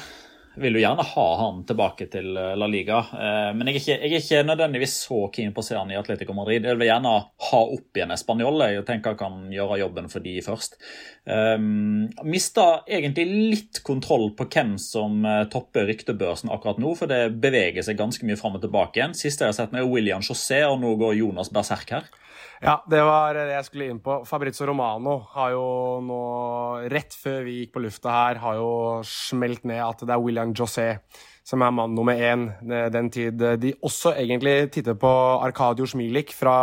[0.62, 3.00] vil jo gjerne ha han tilbake til eh, La Liga.
[3.14, 5.92] Eh, men jeg er, ikke, jeg er ikke nødvendigvis så keen på å se han
[5.94, 6.68] i Atletico Madrid.
[6.68, 7.14] Jeg vil gjerne
[7.50, 10.78] ha opp igjen Español og tenke jeg kan gjøre jobben for de først.
[11.28, 17.86] Um, Mista egentlig litt kontroll på hvem som topper ryktebørsen akkurat nå, for det beveger
[17.86, 19.18] seg ganske mye fram og tilbake igjen.
[19.18, 22.08] Siste jeg har sett, med William José, og nå går Jonas Berserk her.
[22.64, 24.22] Ja, det var det jeg skulle inn på.
[24.26, 25.66] Fabrizio Romano har jo
[26.02, 26.22] nå,
[26.90, 28.72] rett før vi gikk på lufta her, har jo
[29.06, 30.96] smelt ned at det er William José
[31.48, 32.50] som er mann nummer én
[32.92, 33.40] den tid.
[33.62, 35.12] De også egentlig titter på
[35.46, 36.58] Arcadio Smilik fra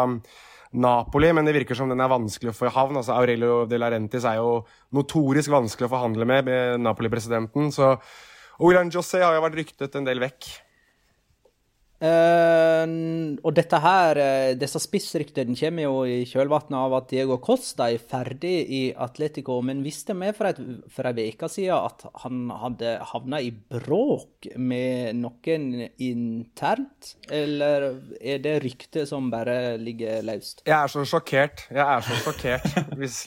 [0.74, 2.98] Napoli, men det virker som den er vanskelig å få i havn.
[3.00, 4.64] Altså, Aurelio de Larentis er jo
[4.96, 7.70] notorisk vanskelig å forhandle med, med Napoli-presidenten.
[7.72, 7.94] så
[8.60, 10.50] William José har jo vært ryktet en del vekk.
[12.02, 17.86] Uh, og dette her, uh, disse spissryktene kommer jo i kjølvannet av at Diego Costa
[17.92, 20.58] er ferdig i Atletico, men visste vi for, et,
[20.90, 27.14] for ei uke siden at han hadde havna i bråk med noen internt?
[27.30, 30.64] Eller er det ryktet som bare ligger løst?
[30.66, 31.64] Jeg er så sjokkert.
[31.70, 32.68] Jeg er så sjokkert.
[32.98, 33.22] Hvis,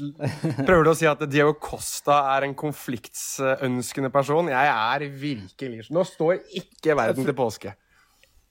[0.68, 4.52] prøver du å si at Diego Costa er en konfliktsønskende person?
[4.52, 7.78] Jeg er virkelig Nå står ikke verden til påske.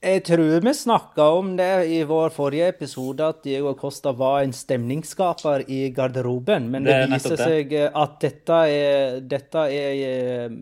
[0.05, 4.53] Jeg tror vi snakka om det i vår forrige episode, at Diego Costa var en
[4.53, 6.69] stemningsskaper i garderoben.
[6.73, 10.53] Men det, det viser seg at dette er, dette er,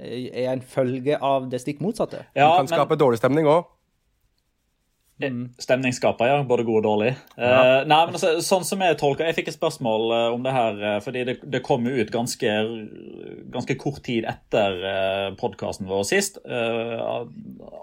[0.00, 2.24] er, en følge av det stikk motsatte.
[2.34, 3.02] Ja, du kan skape men...
[3.04, 3.68] dårlig stemning òg.
[5.60, 6.38] Stemningsskaper, ja.
[6.48, 7.10] Både god og dårlig.
[7.36, 7.50] Ja.
[7.50, 10.54] Uh, nei, men altså, sånn som Jeg tolker, jeg fikk et spørsmål uh, om det
[10.54, 12.54] her, uh, fordi det, det kom jo ut ganske,
[13.52, 16.40] ganske kort tid etter uh, podkasten vår sist.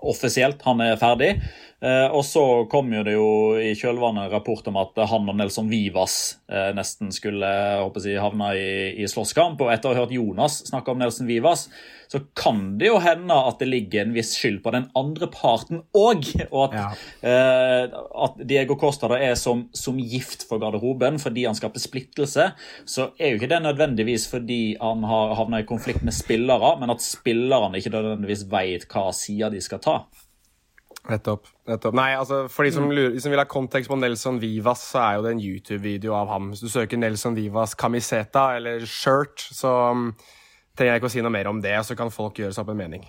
[0.08, 0.62] offisielt.
[0.66, 1.36] Han er ferdig.
[1.82, 3.30] og så kom jo det jo
[3.62, 6.38] i kjølvannet rapport om at han og Nelson Vivas
[6.74, 7.50] nesten skulle
[7.84, 8.70] håper jeg, havne i,
[9.04, 9.62] i slåsskamp.
[9.62, 11.68] Og etter å ha hørt Jonas snakke om Nelson Vivas,
[12.08, 15.82] så kan det jo hende at det ligger en viss skyld på den andre parten
[15.98, 16.30] òg.
[16.48, 16.86] Og at, ja.
[17.28, 22.52] eh, at, Diego Costa da er som, som, gift for garderoben fordi han skaper splittelse.
[22.88, 26.94] Så er jo ikke det nødvendigvis fordi han har havna i konflikt med spillere, men
[26.94, 30.00] at spillerne ikke nødvendigvis veit hva sida de skal ta.
[31.08, 31.48] Nettopp.
[31.68, 31.96] nettopp.
[31.96, 32.96] Nei, altså, For de som, mm.
[32.96, 36.16] lurer, de som, vil ha kontekst på Nelson Vivas, så er jo det en YouTube-video
[36.18, 36.50] av ham.
[36.52, 39.72] Hvis du søker Nelson Vivas camiseta eller shirt, så
[40.78, 42.74] trenger jeg ikke å si noe mer om det, så kan folk gjøre seg opp
[42.76, 43.08] en mening.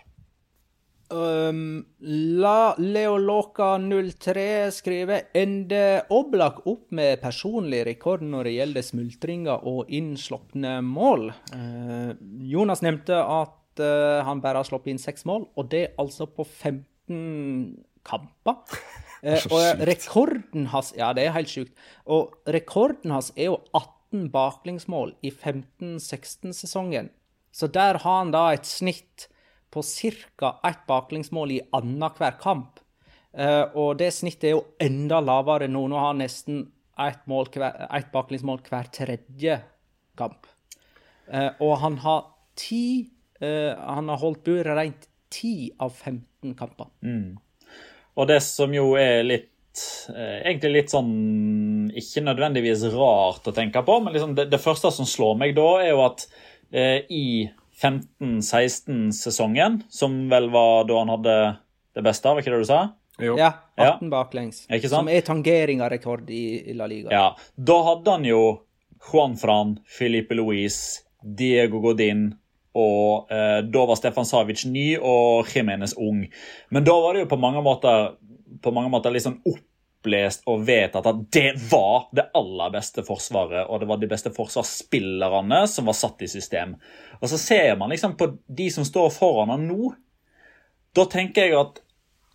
[1.08, 4.42] Um, la Leoloka03
[4.76, 11.30] skrive Ender Oblak opp med personlig rekord når det gjelder smultringer og innslupne mål?
[11.54, 12.12] Uh,
[12.44, 16.44] Jonas nevnte at uh, han bare har sluppet inn seks mål, og det altså på
[16.44, 18.64] 15 kamper.
[19.18, 21.72] Uh, og rekorden hans Ja, det er helt sjukt.
[22.06, 27.08] Og rekorden hans er jo 18 baklengsmål i 15-16-sesongen.
[27.58, 29.26] Så der har han da et snitt
[29.74, 30.60] på ca.
[30.64, 32.78] ett baklengsmål i annenhver kamp.
[33.34, 35.82] Uh, og det snittet er jo enda lavere nå.
[35.90, 36.60] Nå har han nesten
[37.02, 39.58] ett et baklengsmål hver tredje
[40.18, 40.46] kamp.
[41.26, 43.10] Uh, og han har ti
[43.42, 46.86] uh, Han har holdt buret rent ti av 15 kamper.
[47.02, 47.38] Mm.
[48.14, 49.54] Og det som jo er litt
[50.08, 55.06] Egentlig litt sånn Ikke nødvendigvis rart å tenke på, men liksom det, det første som
[55.06, 57.50] slår meg da, er jo at Eh, i
[57.80, 61.36] 15-16-sesongen, som vel var da han hadde
[61.96, 62.80] det beste, var ikke det du sa?
[63.18, 63.34] Jo.
[63.38, 64.10] Ja, 18 ja.
[64.10, 64.66] baklengs.
[64.90, 67.10] Som er tangering av rekord i, La Liga.
[67.10, 68.42] Ja, Da hadde han jo
[69.12, 72.30] Juan Fran, Filipe Luis, Diego Godin
[72.78, 76.26] og eh, da var Stefan Savic ny og Jimenez ung.
[76.70, 78.12] Men da var det jo på mange måter,
[78.62, 79.64] på mange måter liksom opp
[79.98, 84.30] opplest og vedtatt at det var det aller beste forsvaret, og det var de beste
[84.30, 86.76] forsvarsspillerne som var satt i system.
[87.20, 89.92] Og så ser man liksom på de som står foran han nå.
[90.94, 91.82] Da tenker jeg at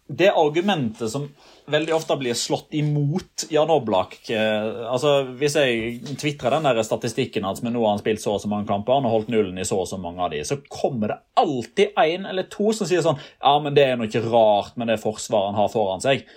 [0.08, 1.30] det argumentet som
[1.72, 7.48] veldig ofte blir slått imot Jan Oblak eh, altså Hvis jeg tvitrer den der statistikken
[7.48, 9.58] hans med nå har han spilt så og så mange kamper, han har holdt nullen
[9.58, 12.90] i så og så mange av de, så kommer det alltid en eller to som
[12.90, 16.04] sier sånn Ja, men det er noe ikke rart med det forsvaret han har foran
[16.04, 16.28] seg.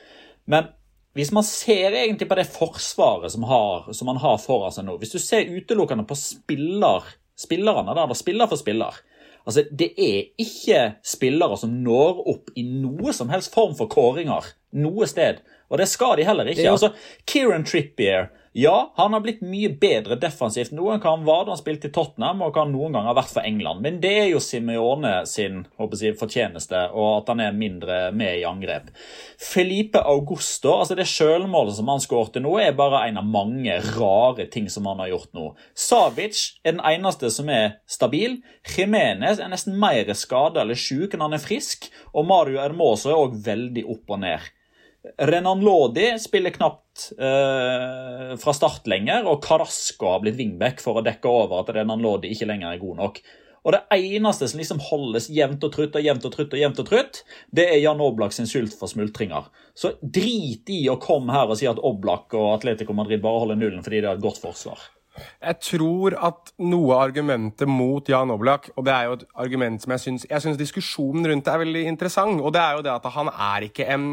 [0.47, 0.71] Men
[1.17, 4.99] hvis man ser egentlig på det forsvaret som, har, som man har foran seg nå
[5.01, 7.07] Hvis du ser utelukkende på spiller,
[7.41, 8.99] spillerne der, det spiller for spiller
[9.47, 14.53] altså Det er ikke spillere som når opp i noe som helst form for kåringer
[14.77, 15.39] noe sted.
[15.71, 16.67] Og det skal de heller ikke.
[16.71, 16.93] Altså,
[17.31, 20.71] Kieran Trippier ja, han har blitt mye bedre defensivt.
[20.73, 23.11] nå enn hva han var da han spilte i Tottenham og hva han noen ganger
[23.11, 23.83] har vært for England.
[23.85, 28.47] Men det er jo Simione sin jeg, fortjeneste, og at han er mindre med i
[28.49, 28.89] angrep.
[29.37, 34.49] Felipe Augusto, altså det selvmålet som han skårte nå, er bare en av mange rare
[34.49, 35.51] ting som han har gjort nå.
[35.77, 38.41] Savic er den eneste som er stabil.
[38.73, 41.91] Jimenez er nesten mer skada eller sjuk enn han er frisk.
[42.17, 44.53] Og Mario Hermoso er òg veldig opp og ned.
[45.19, 51.05] Renan Lodi spiller knapt eh, fra start lenger, og Carasco har blitt wingback for å
[51.07, 53.21] dekke over at Renan Lodi ikke lenger er god nok.
[53.67, 56.81] Og Det eneste som liksom holdes jevnt og trutt og jevnt og trutt, og jevnt
[56.83, 59.49] og trutt, det er Jan Oblak sin sult for smultringer.
[59.75, 63.59] Så drit i å komme her og si at Oblak og Atletico Madrid bare holder
[63.59, 64.87] nullen fordi de har et godt forsvar.
[65.17, 69.83] Jeg tror at noe av argumentet mot Jan Oblak, og det er jo et argument
[69.83, 72.85] som jeg syns Jeg syns diskusjonen rundt det er veldig interessant, og det er jo
[72.87, 74.11] det at han er ikke en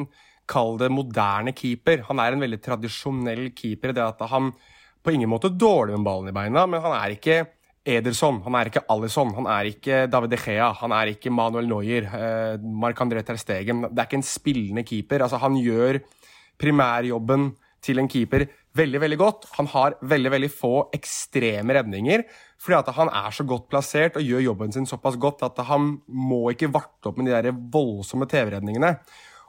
[0.49, 2.03] kall det moderne keeper.
[2.09, 3.93] Han er en veldig tradisjonell keeper.
[3.93, 4.51] det at Han
[5.03, 7.45] på ingen måte dårlig med ballen i beina, men han er ikke
[7.83, 11.67] Ederson, han er ikke Alison, han er ikke David De Gea, han er ikke Manuel
[11.67, 13.81] Neuer, eh, Marc-André Ter Stegen.
[13.89, 15.25] Det er ikke en spillende keeper.
[15.25, 15.99] Altså, han gjør
[16.57, 17.51] primærjobben
[17.83, 19.49] til en keeper veldig veldig godt.
[19.57, 22.23] Han har veldig veldig få ekstreme redninger,
[22.61, 25.97] fordi at han er så godt plassert og gjør jobben sin såpass godt at han
[26.07, 28.95] må ikke varte opp med de der voldsomme TV-redningene.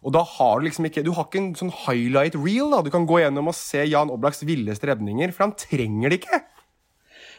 [0.05, 2.91] Og da har du liksom ikke Du har ikke en sånn highlight reel da du
[2.93, 6.43] kan gå gjennom og se Jan Oblaks villeste redninger, for han trenger det ikke.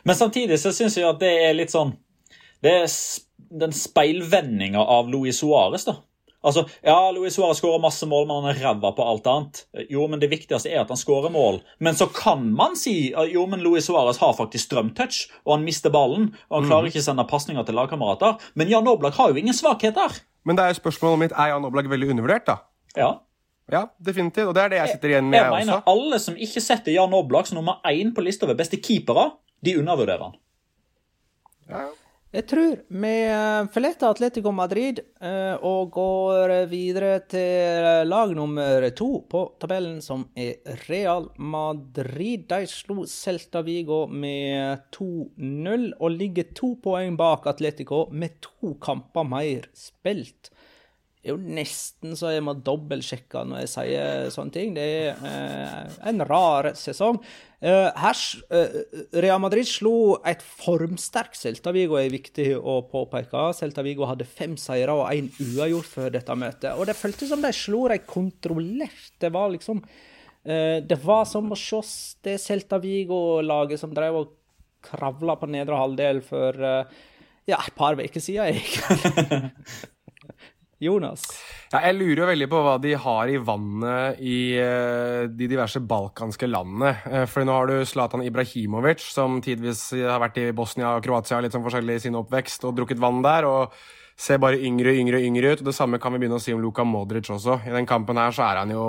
[0.06, 1.95] Men samtidig så syns jeg at det er litt sånn
[2.63, 2.89] Det er
[3.56, 5.99] den speilvendinga av Louis Suárez, da.
[6.45, 9.63] Altså, ja, Luis Suárez skårer masse mål, men han er ræva på alt annet.
[9.89, 11.59] Jo, men det viktigste er at han skårer mål.
[11.84, 15.93] Men så kan man si jo, men Luis Suárez har faktisk strømtouch, og han mister
[15.93, 16.30] ballen.
[16.51, 16.91] Og han klarer mm.
[16.93, 18.38] ikke å sende pasninger til lagkamerater.
[18.53, 20.22] Men Jan Oblak har jo ingen svakheter.
[20.45, 22.59] Men det er jo spørsmålet mitt, er Jan Oblak veldig undervurdert, da?
[22.95, 23.11] Ja.
[23.72, 24.51] Ja, definitivt.
[24.51, 25.93] Og det er det jeg sitter igjen med, Jeg jeg, mener også.
[25.95, 29.32] alle som ikke setter Jan Oblak som nummer én på lista over beste keepere,
[29.65, 30.36] de undervurderer han.
[32.36, 39.21] Jeg tror vi eh, forlater Atletico Madrid eh, og går videre til lag nummer to
[39.31, 40.59] på tabellen, som er
[40.89, 42.43] Real Madrid.
[42.49, 49.23] De slo Celta Vigo med 2-0 og ligger to poeng bak Atletico med to kamper
[49.31, 50.51] mer spilt.
[51.26, 54.76] Er jo nesten så jeg må dobbeltsjekke når jeg sier sånne ting.
[54.78, 57.17] Det er eh, en rar sesong.
[57.65, 58.19] Eh, her,
[58.53, 58.76] eh,
[59.26, 63.47] Real Madrid slo et formsterkt Celta Vigo, er viktig å påpeke.
[63.57, 66.69] Celta Vigo hadde fem seire og én uavgjort før dette møtet.
[66.76, 69.15] Og det føltes som de slo de kontrollert.
[69.17, 71.82] Det var liksom eh, Det var som å se
[72.28, 74.38] det Celta Vigo-laget som drev og
[74.86, 76.95] kravla på nedre halvdel for eh,
[77.49, 79.51] ja, et par uker siden, egentlig.
[80.86, 81.25] Jonas?
[81.73, 85.81] Ja, jeg lurer jo veldig på hva de har i vannet i eh, de diverse
[85.83, 86.93] balkanske landene.
[87.09, 91.41] Uh, for nå har du Zlatan Ibrahimovic, som tidvis har vært i Bosnia og Kroatia
[91.43, 93.49] litt sånn forskjellig i sin oppvekst og drukket vann der.
[93.49, 93.75] og
[94.15, 95.59] Ser bare yngre og yngre, yngre ut.
[95.59, 97.59] og Det samme kan vi begynne å si om Luka Modric også.
[97.67, 98.88] I den kampen her så er han jo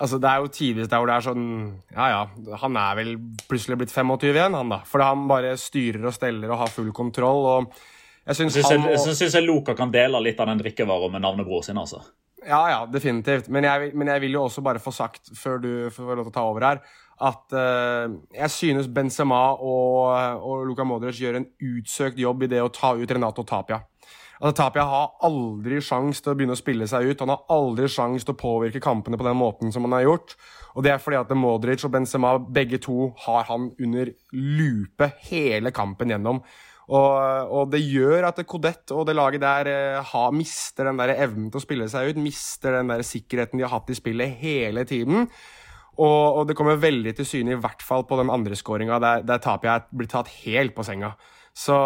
[0.00, 1.46] Altså, Det er jo tidvis der hvor det er sånn
[1.92, 3.16] Ja, ja, han er vel
[3.48, 4.80] plutselig blitt 25 igjen, han da.
[4.88, 7.44] Fordi han bare styrer og steller og har full kontroll.
[7.46, 7.74] og
[8.26, 11.22] jeg syns han og- jeg, synes jeg Luka kan dele litt av den drikkevaren med
[11.22, 11.78] navnebror sin.
[11.78, 12.02] altså.
[12.46, 13.48] Ja, ja, definitivt.
[13.48, 16.32] Men jeg, men jeg vil jo også bare få sagt, før du får lov til
[16.32, 16.80] å ta over her,
[17.20, 22.62] at uh, jeg synes Benzema og, og Luka Modric gjør en utsøkt jobb i det
[22.64, 23.82] å ta ut Renato Tapia.
[24.40, 27.20] Altså, Tapia har aldri sjans til å begynne å spille seg ut.
[27.20, 30.32] Han har aldri sjans til å påvirke kampene på den måten som han har gjort.
[30.72, 35.74] Og det er fordi at Modric og Benzema begge to har han under lupe hele
[35.76, 36.40] kampen gjennom.
[36.90, 41.50] Og, og det gjør at Kodett og det laget der ha, mister den der evnen
[41.50, 42.22] til å spille seg ut.
[42.22, 45.28] Mister den der sikkerheten de har hatt i spillet hele tiden.
[46.00, 49.26] Og, og det kommer veldig til syne, i hvert fall på den andre skåringa, der,
[49.26, 51.12] der Tapia blitt tatt helt på senga.
[51.50, 51.76] Så,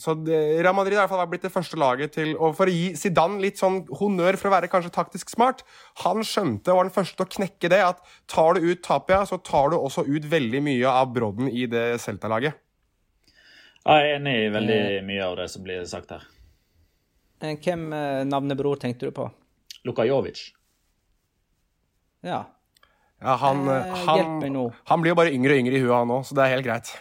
[0.00, 2.72] så Real Madrid har i hvert fall blitt det første laget til Og for å
[2.72, 5.60] gi Zidane litt sånn honnør for å være kanskje taktisk smart
[6.00, 9.20] Han skjønte og var den første til å knekke det, at tar du ut Tapia,
[9.28, 12.63] så tar du også ut veldig mye av brodden i det Celta-laget.
[13.84, 16.22] Jeg er enig i veldig mye av det som blir sagt her.
[17.44, 19.26] Eh, Hvem eh, navnebror tenkte du på?
[19.84, 20.46] Lukajovic.
[22.24, 22.44] Ja.
[23.20, 26.24] Ja, han, Eh, han, han blir jo bare yngre og yngre i huet, han òg,
[26.24, 26.94] så det er helt greit.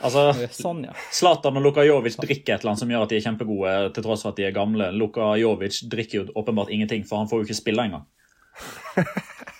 [0.00, 0.94] Altså, Sånn, ja.
[1.12, 4.24] Zlatan og Lukajovic drikker et eller annet som gjør at de er kjempegode, til tross
[4.24, 4.88] for at de er gamle.
[4.96, 8.06] Lukajovic drikker jo åpenbart ingenting, for han får jo ikke spille engang.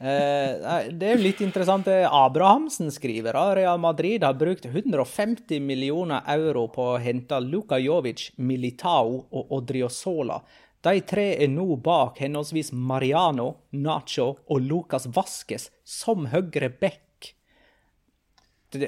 [0.00, 3.36] Eh, det er jo litt interessant det Abrahamsen skriver.
[3.36, 3.54] da.
[3.54, 10.40] Real Madrid har brukt 150 millioner euro på å hente Luka Jovic, Militao og Odriozola.
[10.80, 17.34] De tre er nå bak henholdsvis Mariano, Nacho og Lucas Vasques som høyre back.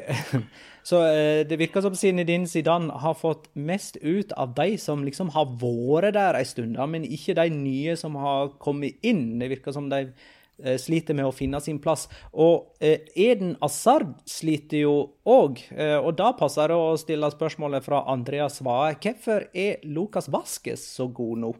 [0.82, 5.34] Så eh, det virker som Zinedine Zidane har fått mest ut av de som liksom
[5.34, 9.38] har vært der en stund, men ikke de nye som har kommet inn.
[9.42, 10.30] Det virker som de eh,
[10.78, 12.06] sliter med å finne sin plass.
[12.32, 14.94] Og eh, Eden Azard sliter jo
[15.28, 18.96] òg, eh, og da passer det å stille spørsmålet fra Andreas Svae.
[19.02, 21.52] Hvorfor er Lukas Vaskes så god nå?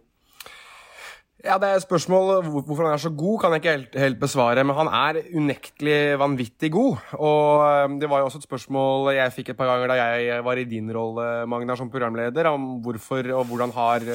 [1.43, 4.19] Ja, det er et spørsmål hvorfor han er så god, kan jeg ikke helt, helt
[4.21, 4.63] besvare.
[4.63, 7.01] Men han er unektelig vanvittig god.
[7.19, 10.45] Og eh, det var jo også et spørsmål jeg fikk et par ganger da jeg
[10.47, 14.07] var i din rolle, Magnar, som programleder, om hvorfor og hvordan har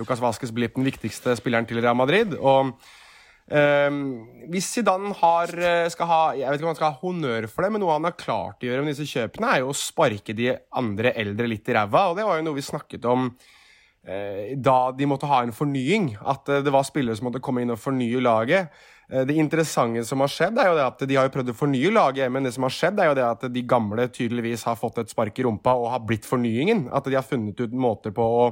[0.00, 2.32] Lucas Vasques blitt den viktigste spilleren til Real Madrid.
[2.40, 3.04] Og eh,
[3.46, 7.62] hvis Zidane har, eh, skal ha Jeg vet ikke om han skal ha honnør for
[7.62, 10.34] det, men noe han har klart å gjøre med disse kjøpene, er jo å sparke
[10.34, 12.10] de andre eldre litt i ræva.
[12.10, 13.30] Og det var jo noe vi snakket om
[14.06, 16.16] eh, da de måtte ha en fornying.
[16.26, 18.68] At eh, det var spillere som måtte komme inn og fornye laget.
[19.06, 21.92] Det interessante som har skjedd, er jo det at de har jo prøvd å fornye
[21.94, 24.98] laget, men det som har skjedd, er jo det at de gamle tydeligvis har fått
[24.98, 26.88] et spark i rumpa og har blitt fornyingen.
[26.90, 28.48] At de har funnet ut måter på å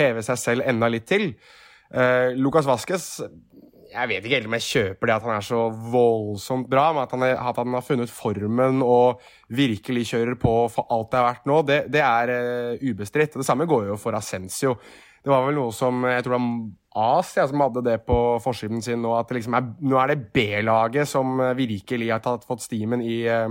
[0.00, 1.34] heve seg selv enda litt til.
[1.92, 3.20] Eh, Lucas Vasques
[3.92, 5.60] jeg vet ikke helt om jeg kjøper det at han er så
[5.92, 9.22] voldsomt bra, men at han, er, at han har funnet formen og
[9.54, 13.38] virkelig kjører på for alt det er verdt nå, det, det er uh, ubestridt.
[13.40, 14.76] Det samme går jo for Ascencio.
[15.24, 16.52] Det var vel noe som jeg tror det var
[16.98, 21.08] Asia som hadde det på forsiden sin nå, at liksom er, nå er det B-laget
[21.08, 23.46] som eh, virkelig har tatt, fått stimen i, eh,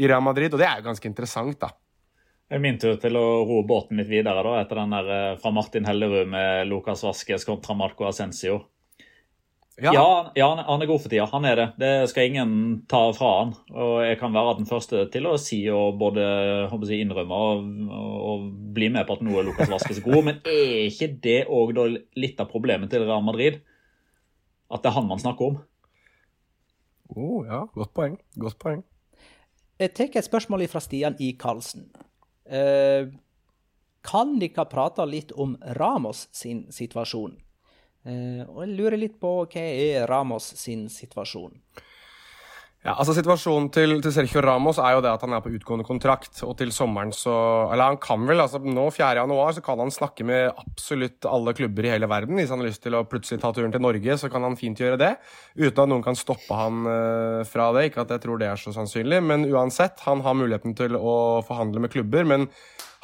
[0.00, 1.70] i Real Madrid, og det er jo ganske interessant, da.
[2.50, 5.38] Det er min tur til å roe båten litt videre da, etter den der eh,
[5.42, 8.58] fra Martin Hellerud med Lucas Vasques kontra Marco Ascencio.
[9.80, 9.92] Ja,
[10.36, 11.24] ja han, han er god for tida.
[11.32, 11.66] Han er det.
[11.80, 12.52] Det skal ingen
[12.90, 13.54] ta fra han.
[13.72, 16.26] Og jeg kan være den første til å si og både
[16.70, 20.20] håper jeg, innrømme og, og, og bli med på at nå er Lucas Vasques god.
[20.28, 21.74] Men er ikke det òg
[22.20, 23.62] litt av problemet til Real Madrid?
[24.70, 25.58] at det er han man snakker om.
[27.10, 28.16] Oh, ja, godt poeng.
[28.38, 28.84] Godt poeng.
[29.80, 31.32] Jeg tar et spørsmål fra Stian I.
[31.40, 31.88] Karlsen.
[32.46, 33.10] Eh,
[34.06, 37.34] kan dere prate litt om Ramos sin situasjon?
[38.08, 41.58] Eh, og jeg lurer litt på hva er Ramos sin situasjon?
[42.80, 45.84] Ja, altså Situasjonen til, til, Sergio Ramos er jo det at han er på utgående
[45.84, 46.38] kontrakt.
[46.46, 47.34] Og til sommeren så
[47.68, 49.10] Eller han kan vel, altså nå 4.
[49.20, 52.40] januar så kan han snakke med absolutt alle klubber i hele verden.
[52.40, 54.80] Hvis han har lyst til å plutselig ta turen til Norge, så kan han fint
[54.80, 55.12] gjøre det.
[55.60, 57.90] Uten at noen kan stoppe han uh, fra det.
[57.90, 60.00] Ikke at jeg tror det er så sannsynlig, men uansett.
[60.08, 62.48] Han har muligheten til å forhandle med klubber, men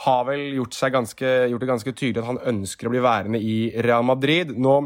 [0.04, 3.56] har vel gjort, ganske, gjort det ganske tydelig at han ønsker å bli værende i
[3.86, 4.52] Real Madrid.
[4.52, 4.76] Nå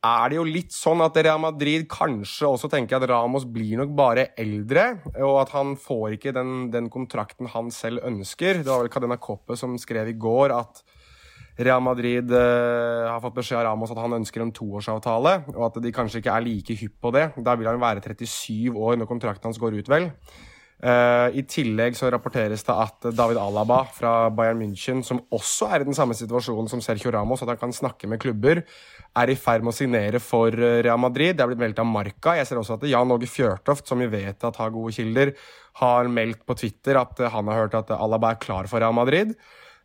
[0.00, 3.90] er det jo litt sånn at Real Madrid kanskje også tenker at Ramos blir nok
[3.98, 4.86] bare eldre,
[5.18, 8.62] og at han får ikke den, den kontrakten han selv ønsker.
[8.62, 10.80] Det var vel Cadena Coppe som skrev i går at
[11.60, 15.82] Real Madrid eh, har fått beskjed av Ramos at han ønsker en toårsavtale, og at
[15.84, 17.26] de kanskje ikke er like hypp på det.
[17.44, 20.08] Da vil han være 37 år når kontrakten hans går ut, vel.
[20.80, 25.82] Uh, I tillegg så rapporteres det at David Alaba fra Bayern München, som også er
[25.82, 28.62] i den samme situasjonen som Sergio Ramos, at han kan snakke med klubber,
[29.18, 31.36] er i ferd med å signere for eh, Real Madrid.
[31.36, 32.36] Det er blitt meldt av Marca.
[32.38, 35.34] Jeg ser også at Jan Åge Fjørtoft, som vi vet at har gode kilder,
[35.80, 38.96] har meldt på Twitter at eh, han har hørt at Alaba er klar for Real
[38.96, 39.34] Madrid.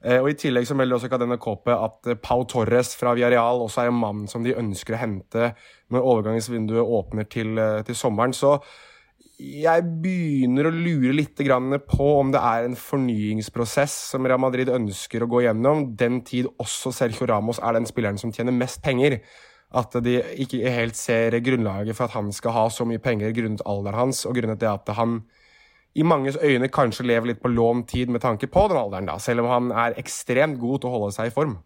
[0.06, 3.84] Eh, og I tillegg så melder også Cadena Cope at Pau Torres fra Villarreal også
[3.84, 5.54] er en mann som de ønsker å hente
[5.94, 8.36] når overgangsvinduet åpner til, til sommeren.
[8.36, 8.60] Så
[9.36, 11.42] jeg begynner å lure litt
[11.90, 15.96] på om det er en fornyingsprosess som Real Madrid ønsker å gå gjennom.
[15.96, 19.20] Den tid også Sergio Ramos er den spilleren som tjener mest penger.
[19.76, 23.66] At de ikke helt ser grunnlaget for at han skal ha så mye penger grunnet
[23.66, 25.26] alderen hans, og grunnet det at han
[25.96, 29.20] i manges øyne kanskje lever litt på lånt tid med tanke på den alderen, da,
[29.20, 31.58] selv om han er ekstremt god til å holde seg i form.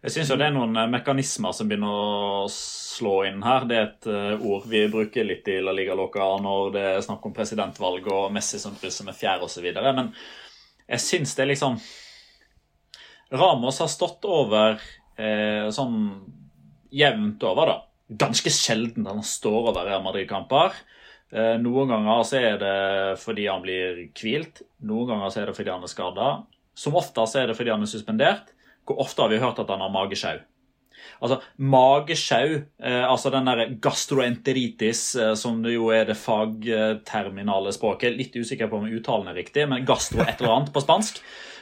[0.00, 3.66] Jeg syns det er noen eh, mekanismer som begynner å slå inn her.
[3.68, 7.02] Det er et uh, ord vi bruker litt i La Liga Loca når det er
[7.04, 9.66] snakk om presidentvalg og Messi som krysser med fjær osv.
[9.76, 10.08] Men
[10.88, 11.76] jeg syns det er liksom
[13.30, 14.80] Ramos har stått over
[15.20, 15.98] eh, sånn
[16.90, 17.76] jevnt over, da.
[18.24, 20.80] Ganske sjelden han står over Real Madrid-kamper.
[21.30, 22.78] Eh, noen ganger så er det
[23.22, 26.30] fordi han blir hvilt, noen ganger så er det fordi han er skada.
[26.74, 28.50] Som oftest er det fordi han er suspendert.
[28.86, 30.40] Hvor ofte har vi hørt at han har magesjau?
[31.20, 38.36] Altså, Magesjau, eh, altså den der gastroenteritis, eh, som jo er det fagterminale språket Litt
[38.36, 41.20] usikker på om uttalen er riktig, men gastro et eller annet på spansk.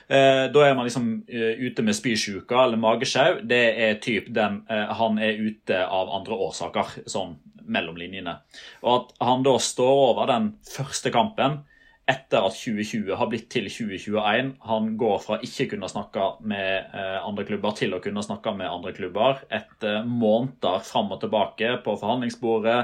[0.08, 3.42] Eh, da er man liksom ute med spysjuka eller magesjau.
[3.44, 7.36] Det er typ den han er ute av andre årsaker, sånn
[7.68, 8.38] mellom linjene.
[8.82, 11.60] Og at han da står over den første kampen
[12.08, 14.54] etter at 2020 har blitt til 2021.
[14.70, 18.70] Han går fra ikke kunne snakke med eh, andre klubber til å kunne snakke med
[18.70, 19.42] andre klubber.
[19.52, 22.78] Etter måneder fram og tilbake på forhandlingsbordet,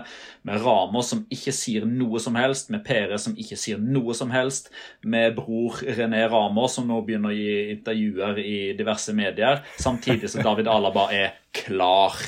[0.44, 4.32] med Ramos som ikke sier noe som helst, med Perez som ikke sier noe som
[4.34, 4.68] helst,
[5.00, 10.44] med bror René Ramos som nå begynner å gi intervjuer i diverse medier, samtidig som
[10.44, 12.20] David Alaba er klar.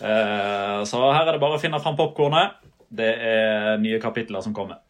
[0.00, 2.56] Eh, så her er det bare å finne fram popkornet.
[2.92, 4.81] Det er nye kapitler som kommer.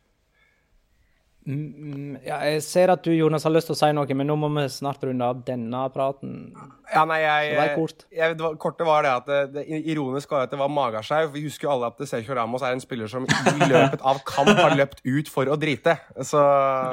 [1.42, 4.36] Mm, ja, jeg ser at du Jonas, har lyst til å si noe, men nå
[4.38, 6.52] må vi snart runde av denne praten.
[6.92, 8.04] Ja, nei, jeg, det kort.
[8.14, 11.32] Jeg, det var, kortet var det at det, det ironisk var at det var magesjau.
[11.34, 14.52] Vi husker jo alle at Sergio Ramos er en spiller som i løpet av kamp
[14.54, 15.96] har løpt ut for å drite.
[16.22, 16.42] Så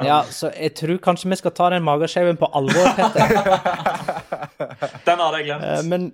[0.06, 3.36] Ja, så jeg tror kanskje vi skal ta den magesjauen på alvor, Petter.
[5.06, 5.68] den hadde jeg glemt.
[5.68, 6.10] Eh, men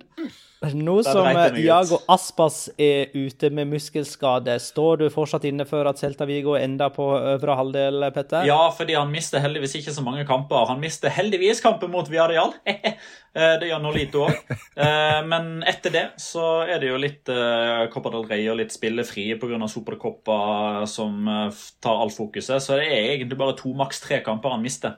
[0.61, 1.27] nå som
[1.61, 6.89] Jago Aspas er ute med muskelskade, står du fortsatt inne for at Celta Vigo ender
[6.95, 8.47] på øvre halvdel, Petter?
[8.49, 10.65] Ja, fordi han mister heldigvis ikke så mange kamper.
[10.71, 12.55] Han mister heldigvis kampen mot Viadial.
[13.37, 14.47] Eh, det gjør Nolito òg.
[14.81, 18.73] Eh, men etter det så er det jo litt eh, Copa del Rey og litt
[18.73, 19.59] spillefri pga.
[19.69, 20.37] Supercoppa
[20.89, 21.27] som
[21.83, 22.63] tar alt fokuset.
[22.63, 24.97] Så det er egentlig bare to, maks tre kamper han mister.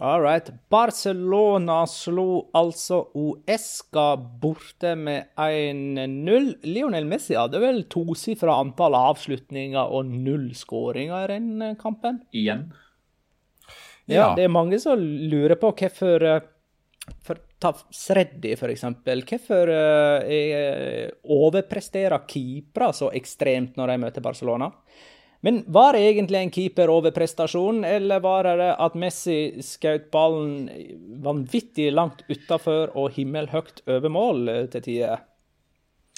[0.00, 0.48] All right.
[0.72, 6.48] Barcelona slo altså Uesca borte med 1-0.
[6.64, 12.22] Lionel Messi hadde vel tosifra antall avslutninger og null skåringer i den eh, kampen?
[12.32, 12.70] Igjen.
[14.10, 16.48] Ja, det er mange som lurer på hvorfor eh,
[17.26, 19.22] for, Ta Sreddy, for eksempel.
[19.26, 24.70] Hvorfor uh, overpresterer keepere så ekstremt når de møter Barcelona?
[25.42, 30.68] Men var det egentlig en keeper-overprestasjon, eller var det at Messi skjøt ballen
[31.24, 35.24] vanvittig langt utafor og himmelhøyt over mål til tider?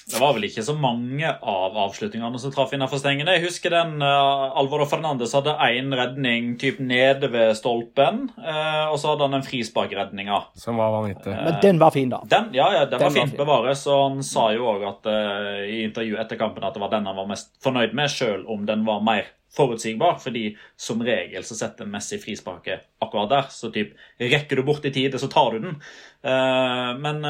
[0.05, 3.39] Det var vel ikke så mange av avslutningene som traff innenfor stengene.
[3.39, 8.27] Jeg husker den uh, Alvaro Fernandes hadde én redning typ nede ved stolpen.
[8.37, 10.43] Uh, og så hadde han en frisparkredninga.
[10.61, 11.33] Som var vanvittig.
[11.33, 12.21] Uh, Men den var fin, da.
[12.29, 13.41] Den, ja, ja, den, den var fint fin.
[13.41, 13.87] bevares.
[13.89, 17.21] Og han sa jo òg uh, i intervjuet etter kampen at det var den han
[17.23, 20.21] var mest fornøyd med, sjøl om den var mer forutsigbar.
[20.21, 23.53] Fordi som regel så setter Messi frisparket akkurat der.
[23.57, 25.81] Så typ rekker du bort i tide, så tar du den.
[27.01, 27.25] men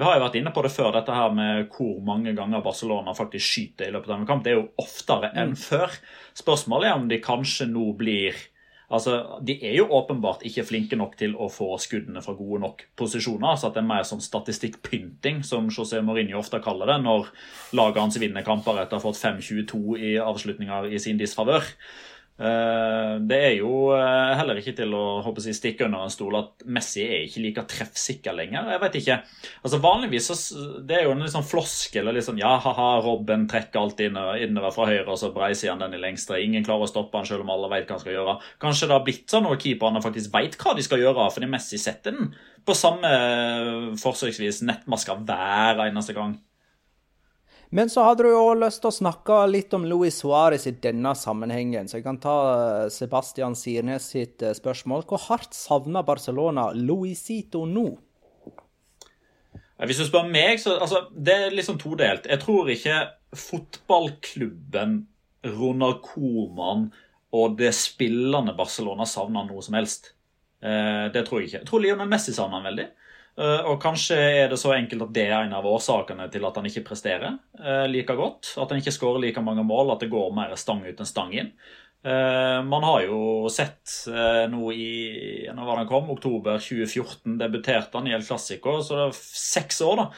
[0.00, 3.14] vi har jo vært inne på det før, dette her med hvor mange ganger Barcelona
[3.14, 4.42] faktisk skyter i løpet av en kamp.
[4.42, 5.60] Det er jo oftere enn mm.
[5.60, 5.94] før.
[6.34, 8.42] Spørsmålet er om de kanskje nå blir
[8.94, 12.84] Altså, De er jo åpenbart ikke flinke nok til å få skuddene fra gode nok
[12.96, 13.56] posisjoner.
[13.56, 17.30] så at Det er mer sånn statistikkpynting, som José Mourinho ofte kaller det, når
[17.72, 21.64] laget hans vinner kamper etter å ha fått 5-22 i avslutninger i sin disfavør.
[22.34, 26.34] Eh, det er jo eh, heller ikke til å håper jeg, stikke under en stol
[26.34, 28.72] at Messi er ikke like treffsikker lenger.
[28.74, 29.18] Jeg vet ikke.
[29.62, 30.36] Altså Vanligvis så,
[30.82, 32.10] det er jo en litt sånn floskel.
[32.10, 35.94] Litt sånn, ja, ha-ha, Robben trekker alltid innover fra høyre, og så breiser han den
[35.94, 36.40] i lengste.
[36.42, 38.38] Ingen klarer å stoppe han selv om alle vet hva han skal gjøre.
[38.64, 41.78] Kanskje det har blitt sånn at keeperne faktisk vet hva de skal gjøre, fordi Messi
[41.78, 43.14] setter den på samme
[44.00, 46.34] forsøksvis nettmasker hver eneste gang.
[47.74, 51.10] Men så hadde du jo lyst til å snakke litt om Luis Suárez i denne
[51.18, 51.88] sammenhengen.
[51.90, 55.02] Så jeg kan ta eh, Sebastian Sirnes sitt eh, spørsmål.
[55.10, 57.88] Hvor hardt savner Barcelona Luisito nå?
[59.82, 62.28] Hvis du spør meg, så altså, det er liksom todelt.
[62.30, 63.00] Jeg tror ikke
[63.42, 65.00] fotballklubben
[65.56, 66.92] Ronald Koman
[67.34, 70.12] og det spillende Barcelona savner noe som helst.
[70.62, 71.64] Eh, det tror jeg ikke.
[71.64, 72.86] Jeg tror Lionel Messi savner han veldig.
[73.34, 76.58] Eh, og kanskje er det så enkelt at det er en av årsakene til at
[76.60, 78.52] han ikke presterer eh, like godt.
[78.62, 81.34] At han ikke skårer like mange mål, at det går mer stang ut enn stang
[81.34, 81.50] inn.
[82.04, 84.04] Eh, man har jo sett
[84.52, 84.88] nå i
[85.48, 89.20] når var det han kom, oktober 2014 debuterte han i El Clásico, så det er
[89.40, 90.08] seks år, da.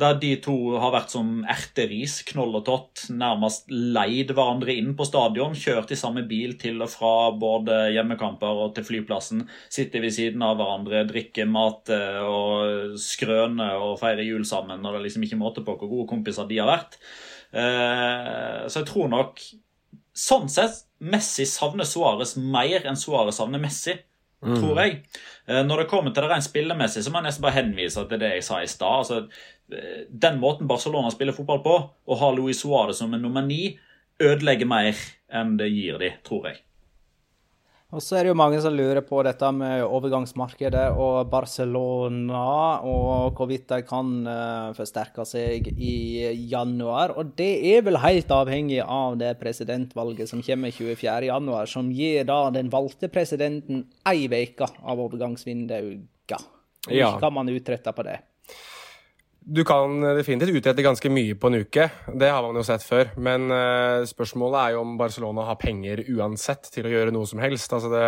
[0.00, 5.04] Der de to har vært som erteris, knoll og tott, nærmest leid hverandre inn på
[5.04, 5.52] stadion.
[5.58, 9.42] Kjørt i samme bil til og fra både hjemmekamper og til flyplassen.
[9.72, 14.80] Sitter ved siden av hverandre, drikker mat eh, og skrøner og feirer jul sammen.
[14.80, 16.96] Og det er liksom ikke måte på hvor gode kompiser de har vært.
[17.52, 19.44] Eh, så jeg tror nok
[20.12, 23.94] Sånn sett, Messi savner Suárez mer enn Suárez savner Messi
[24.42, 24.58] mm.
[24.58, 24.98] tror jeg.
[25.46, 28.22] Eh, når det kommer til det rent spillemessig, så må jeg nesten bare henvise til
[28.22, 28.98] det jeg sa i stad.
[29.04, 33.44] Altså, eh, den måten Barcelona spiller fotball på, å ha Luis Suárez som en nummer
[33.46, 33.78] ni,
[34.22, 34.98] ødelegger mer
[35.32, 36.62] enn det gir de, tror jeg.
[37.92, 42.44] Og så er det jo mange som lurer på dette med overgangsmarkedet og Barcelona,
[42.88, 47.12] og hvorvidt de kan uh, forsterke seg i januar.
[47.20, 52.40] Og det er vel helt avhengig av det presidentvalget som kommer 24.1, som gir da
[52.56, 56.08] den valgte presidenten ei uke av overgangsvinduet.
[56.90, 57.12] Ja.
[57.20, 58.16] kan man utrette på det?
[59.44, 63.10] Du kan definitivt utrette ganske mye på en uke, det har man jo sett før.
[63.18, 67.42] Men uh, spørsmålet er jo om Barcelona har penger uansett til å gjøre noe som
[67.42, 67.74] helst.
[67.74, 68.04] Altså det,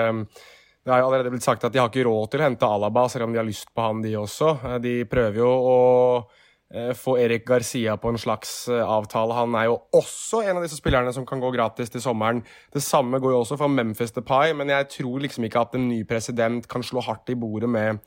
[0.87, 3.09] det har jo allerede blitt sagt at de har ikke råd til å hente Alaba,
[3.11, 4.53] selv om de har lyst på han, de også.
[4.63, 5.79] Eh, de prøver jo å
[6.23, 9.35] uh, få Erik Garcia på en slags avtale.
[9.35, 12.45] Han er jo også en av disse spillerne som kan gå gratis til sommeren.
[12.71, 15.91] Det samme går jo også for Memphis Depay, men jeg tror liksom ikke at en
[15.91, 17.99] ny president kan slå hardt i bordet med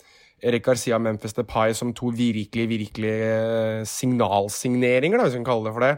[0.43, 5.69] Erik Garcia Memphis Depay som to virkelig, virkelig eh, signalsigneringer, da, hvis vi kan kalle
[5.69, 5.93] det for det.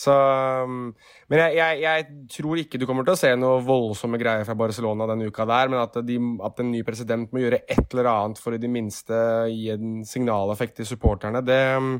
[0.00, 0.92] Så, um,
[1.28, 4.54] men jeg, jeg, jeg, tror ikke du kommer til å se noe voldsomme greier fra
[4.58, 8.10] Barcelona denne uka der, men at, de, at en ny president må gjøre et eller
[8.12, 9.18] annet for i det minste
[9.50, 11.96] gi en signaleffekt til supporterne, det, um,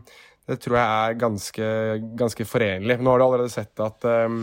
[0.46, 1.70] det tror jeg er ganske,
[2.18, 2.98] ganske, forenlig.
[2.98, 4.42] Nå har du allerede sett at um,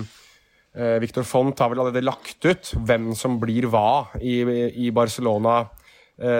[1.02, 4.38] Victor Font har vel allerede lagt ut hvem som blir hva i,
[4.86, 5.64] i Barcelona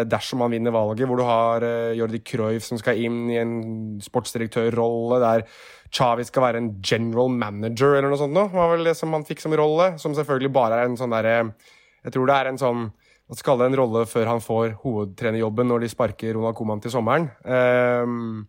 [0.10, 3.58] dersom han vinner valget, hvor du har eh, Jordi Cruyff som skal inn i en
[4.02, 5.44] sportsdirektørrolle, der
[5.94, 9.26] Chavi skal være en general manager eller noe sånt noe, var vel det som han
[9.28, 9.94] fikk som rolle.
[10.02, 11.38] Som selvfølgelig bare er en sånn derre
[12.04, 12.84] Jeg tror det er en sånn
[13.28, 16.94] Hva skal det en rolle før han får hovedtrenerjobben når de sparker Ronald Coman til
[16.94, 17.30] sommeren.
[17.44, 18.48] Um,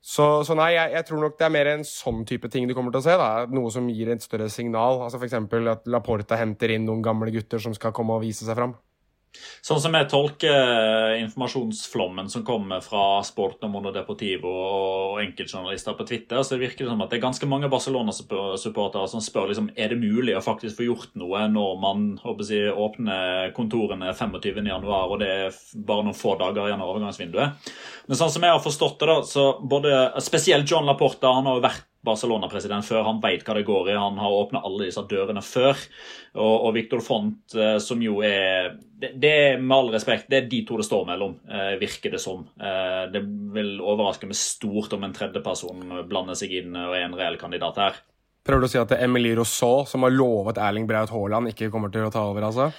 [0.00, 2.74] så, så, nei, jeg, jeg, tror nok det er mer en sånn type ting du
[2.76, 3.16] kommer til å se.
[3.20, 5.00] da, Noe som gir et større signal.
[5.04, 5.36] altså F.eks.
[5.72, 8.76] at Laporta henter inn noen gamle gutter som skal komme og vise seg fram.
[9.62, 16.42] Sånn som jeg tolker informasjonsflommen som kommer fra Sport Mono Deportivo og enkeltjournalister på Twitter,
[16.46, 20.00] så virker det som at det er ganske mange Barcelona-supportere som spør liksom, er det
[20.00, 25.60] mulig å faktisk få gjort noe når man jeg, åpner kontorene 25.1, og det er
[25.76, 27.70] bare noen få dager igjen av overgangsvinduet.
[28.08, 31.60] Men sånn som jeg har forstått det, da, så både spesielt John Laporta han har
[31.60, 33.04] jo vært Barcelona-president før.
[33.04, 33.96] Han vet hva det går i.
[33.98, 35.78] Han har åpna alle disse dørene før.
[36.34, 40.50] Og, og Victor Font, eh, som jo er det, det med all respekt, det er
[40.50, 42.46] de to det står mellom, eh, virker det som.
[42.60, 43.24] Eh, det
[43.56, 47.82] vil overraske meg stort om en tredjeperson blander seg inn og er en reell kandidat
[47.84, 48.00] her.
[48.46, 51.52] Prøver du å si at det er Emilie Rousseau, som har lovet Erling Braut Haaland,
[51.52, 52.70] ikke kommer til å ta over, altså?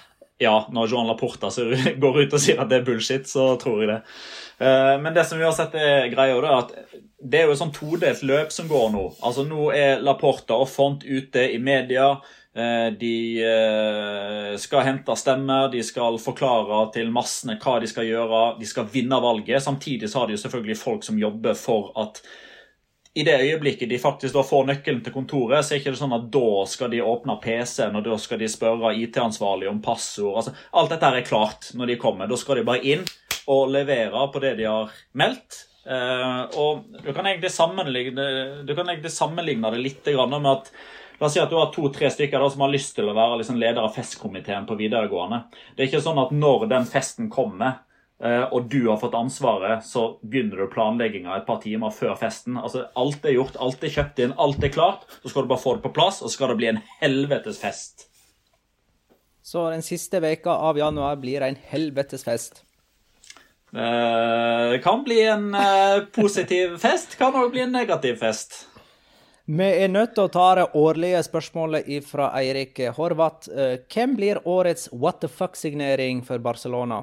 [0.42, 1.52] Ja, når Johan Laporta
[2.04, 4.02] går ut og sier at det er bullshit, så tror jeg det.
[5.02, 6.74] Men det som vi har sett er greia, er at
[7.22, 9.04] det er jo et sånn todelt løp som går nå.
[9.26, 12.16] Altså Nå er Laporta og Font ute i media.
[12.52, 18.42] Eh, de eh, skal hente stemmer, de skal forklare til massene hva de skal gjøre.
[18.60, 19.64] De skal vinne valget.
[19.64, 22.24] Samtidig så har de jo selvfølgelig folk som jobber for at
[23.14, 26.16] i det øyeblikket de faktisk da får nøkkelen til kontoret, så er det ikke sånn
[26.16, 30.38] at da skal de åpne PC-en og da skal de spørre IT-ansvarlig om passord.
[30.39, 32.32] Altså, alt dette er klart når de kommer.
[32.32, 33.03] Da skal de bare inn
[33.51, 35.66] og levere på det de har meldt.
[35.82, 38.26] Uh, og du kan egentlig sammenligne,
[38.70, 40.74] kan egentlig sammenligne det litt med at
[41.22, 43.36] La oss si at du har to-tre stykker da, som har lyst til å være
[43.38, 45.43] liksom leder av festkomiteen på videregående.
[45.76, 47.76] Det er ikke sånn at når den festen kommer,
[48.22, 52.60] og du har fått ansvaret, så begynner du planlegginga et par timer før festen.
[52.60, 55.08] Altså, Alt er gjort, alt er kjøpt inn, alt er klart.
[55.24, 57.58] Så skal du bare få det på plass, og så skal det bli en helvetes
[57.64, 58.06] fest.
[59.42, 62.62] Så den siste veka av januar blir en helvetes fest.
[63.72, 68.66] Det kan bli en eh, positiv fest, kan òg bli en negativ fest.
[69.52, 73.50] Vi er nødt til å ta det årlige spørsmålet fra Eirik Horvath.
[73.50, 77.02] Eh, hvem blir årets what the fuck-signering for Barcelona?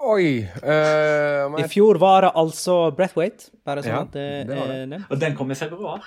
[0.00, 3.50] Oi uh, I fjor var det altså Breathwaite.
[3.68, 5.00] Bare sånn ja, at det, det er det.
[5.10, 6.04] Og den kom i februar.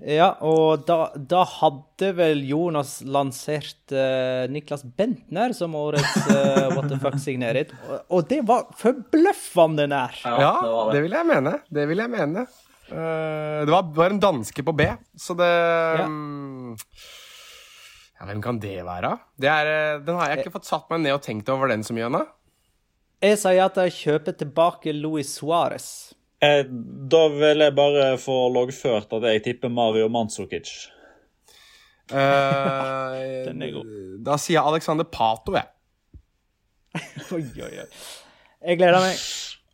[0.00, 6.88] Ja, og da, da, hadde vel Jonas lansert uh, Niklas Bentner som årets uh, What
[6.88, 7.74] the fuck-signering.
[7.84, 10.16] Og, og, det var forbløffende nær.
[10.24, 10.96] Ja, det, det.
[10.96, 11.54] det, vil jeg mene.
[11.68, 12.46] Det vil jeg mene.
[12.88, 14.88] Uh, det var, var, en danske på B,
[15.20, 15.50] så det
[16.00, 16.08] ja.
[16.08, 16.72] Um,
[18.16, 19.14] ja, Hvem kan det være?
[19.40, 21.94] Det er, den har jeg ikke fått satt meg ned og tenkt over den så
[21.96, 22.24] mye ennå.
[23.20, 25.88] Jeg sier at jeg kjøper tilbake Luis Suárez.
[26.40, 26.62] Eh,
[27.12, 30.70] da vil jeg bare få loggført at jeg tipper Mario Mansukic.
[32.08, 33.18] Eh,
[33.50, 33.90] Den er god.
[34.24, 35.68] Da sier jeg Alexander Pato, jeg.
[37.36, 37.86] oi, oi, oi.
[38.64, 39.20] Jeg gleder meg.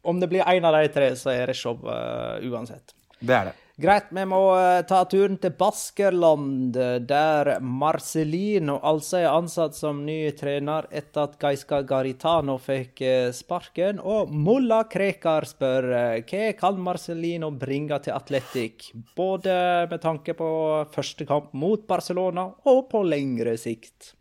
[0.07, 2.95] Om det blir én av de tre, så er det show uh, uansett.
[3.19, 3.55] Det er det.
[3.77, 10.31] Greit, vi må uh, ta turen til Baskerland, der Marcelino altså er ansatt som ny
[10.33, 14.01] trener etter at Gaiska Garitano fikk uh, sparken.
[14.01, 18.89] Og Mulla Krekar spør uh, hva kan Marcelino bringe til Atletic?
[19.13, 19.59] Både
[19.93, 20.49] med tanke på
[20.97, 24.15] første kamp mot Barcelona og på lengre sikt.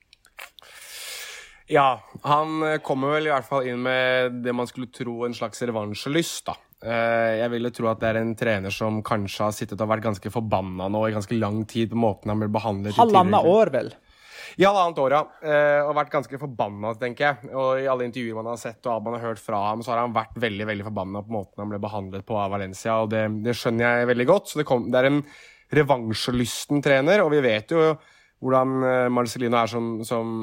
[1.72, 1.94] Ja,
[2.28, 6.52] han kommer vel i hvert fall inn med det man skulle tro en slags revansjelyst,
[6.52, 6.60] da.
[6.86, 10.06] Eh, vil jo tro at det er en trener som kanskje har sittet og vært
[10.06, 13.90] ganske forbanna nå i ganske lang tid på måten han ble behandlet Halvannet år, vel?
[14.56, 15.22] I halvannet år, ja.
[15.44, 17.50] Eh, og vært ganske forbanna, tenker jeg.
[17.58, 19.92] Og i alle intervjuer man har sett og alt man har hørt fra ham, så
[19.92, 23.12] har han vært veldig veldig forbanna på måten han ble behandlet på av Valencia, og
[23.12, 24.52] det, det skjønner jeg veldig godt.
[24.52, 25.24] Så det, kom, det er en
[25.76, 27.90] revansjelysten trener, og vi vet jo
[28.46, 30.42] hvordan Marcelino Marcellino er som, som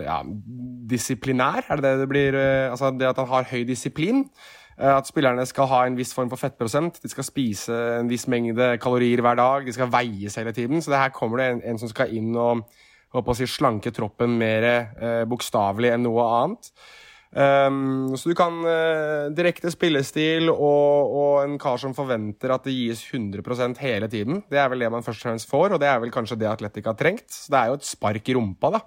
[0.00, 0.20] ja,
[0.88, 1.66] disiplinær.
[1.68, 2.36] Er det det det blir?
[2.70, 4.22] Altså det at han har høy disiplin.
[4.78, 6.98] Eh, at spillerne skal ha en viss form for fettprosent.
[7.02, 9.66] De skal spise en viss mengde kalorier hver dag.
[9.66, 10.82] De skal veies hele tiden.
[10.82, 12.64] Så det her kommer det en, en som skal inn og
[13.14, 16.72] å si, slanke troppen mer eh, bokstavelig enn noe annet.
[17.34, 22.76] Um, så du kan uh, direkte spillestil og, og, en kar som forventer at det
[22.76, 24.44] gis 100% hele tiden.
[24.46, 26.52] Det er vel det man først og fremst får, og det er vel kanskje det
[26.52, 27.26] Atletic har trengt.
[27.34, 28.82] Så det er jo et spark i rumpa, da.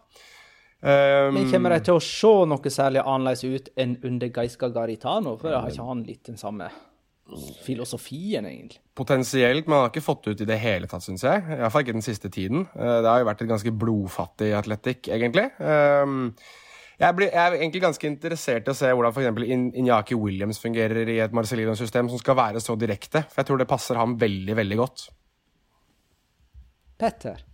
[0.78, 5.34] Um, Men kommer de til å se noe særlig annerledes ut enn under Gaiska Garitano?
[5.42, 6.70] For har ikke han litt den samme
[7.66, 8.80] filosofien, egentlig?
[8.96, 11.44] Potensielt, men han har ikke fått ut i det hele tatt, syns jeg.
[11.58, 12.68] Iallfall ikke den siste tiden.
[12.78, 15.50] Eh, det har jo vært et ganske blodfattig atletikk, egentlig.
[15.60, 16.32] Um,
[16.98, 19.44] jeg, blir, jeg, er egentlig ganske interessert i å se hvordan f.eks.
[19.82, 23.26] Inyaki Williams fungerer i et Marcellino-system som skal være så direkte.
[23.28, 25.10] For jeg tror det passer ham veldig, veldig godt.
[26.98, 27.47] Petter?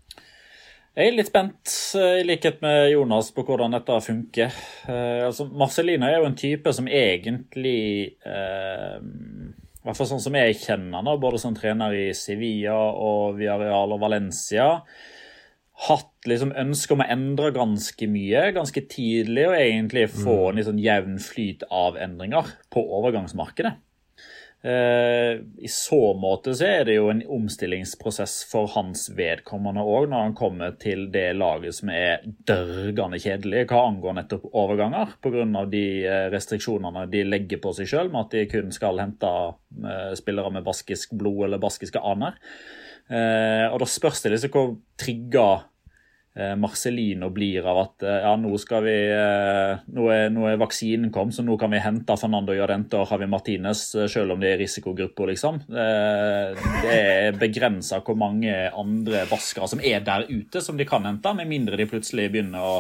[0.94, 4.54] Jeg er litt spent, eh, i likhet med Jonas, på hvordan dette funker.
[4.86, 10.38] Eh, altså, Marcelina er jo en type som egentlig eh, I hvert fall sånn som
[10.38, 14.68] jeg kjenner han, både som trener i Sevilla og Villarreal og Valencia,
[15.88, 20.46] hatt liksom ønske om å endre ganske mye ganske tidlig, og egentlig få mm.
[20.46, 23.74] en litt sånn jevn flyt av endringer på overgangsmarkedet.
[24.64, 30.22] Eh, I så måte så er det jo en omstillingsprosess for hans vedkommende òg, når
[30.30, 35.66] han kommer til det laget som er dørgende kjedelig hva angår nettopp overganger, pga.
[35.68, 39.34] de eh, restriksjonene de legger på seg sjøl, med at de kun skal hente
[39.84, 42.40] eh, spillere med baskisk blod eller baskiske aner.
[43.04, 45.48] Og da spørs det liksom hvor trigga
[46.58, 51.12] Marcelino blir av at eh, ja, nå skal vi eh, nå er, nå er, vaksinen
[51.14, 54.62] kommet, så nå kan vi hente Fernando Llorente og Javi Martinez selv om det er
[54.64, 55.62] risikogrupper, liksom.
[55.70, 61.36] Det er begrensa hvor mange andre vaskere som er der ute som de kan hente,
[61.38, 62.76] med mindre de plutselig begynner å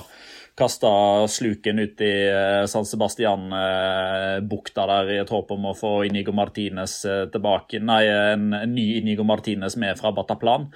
[0.57, 0.89] kaste
[1.33, 2.13] sluken ut i
[2.69, 6.99] San Sebastian-bukta der i et håp om å få Inigo Martinez
[7.33, 7.81] tilbake.
[7.81, 10.69] Nei, en ny Inigo Martinez med fra Bataplan.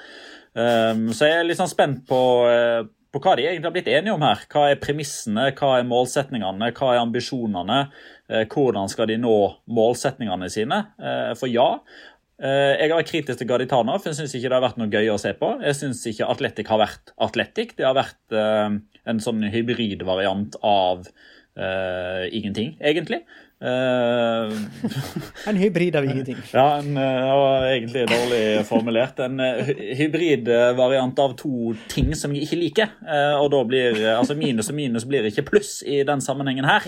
[0.58, 2.82] Um, så jeg er litt sånn spent på, uh,
[3.14, 4.42] på, hva de egentlig har blitt enige om her.
[4.50, 7.80] Hva er premissene, hva er målsetningene, hva er ambisjonene?
[8.26, 9.38] Uh, hvordan skal de nå
[9.70, 10.82] målsetningene sine?
[10.98, 11.72] Uh, for ja,
[12.38, 15.08] jeg har vært kritisk til Gaditana, for jeg syns ikke det har vært noe gøy
[15.10, 15.48] å se på.
[15.66, 17.72] Jeg syns ikke Atletic har vært Atletic.
[17.80, 21.08] Det har vært en sånn hybridvariant av
[21.58, 23.24] ingenting, egentlig.
[23.58, 24.54] Uh,
[25.48, 26.38] en hybrid av ingenting.
[26.54, 29.20] Ja, en, uh, det var egentlig dårlig formulert.
[29.20, 32.92] En uh, hybridvariant av to ting som jeg ikke liker.
[33.02, 36.86] Uh, og da blir altså minus og minus blir ikke pluss i den sammenhengen her.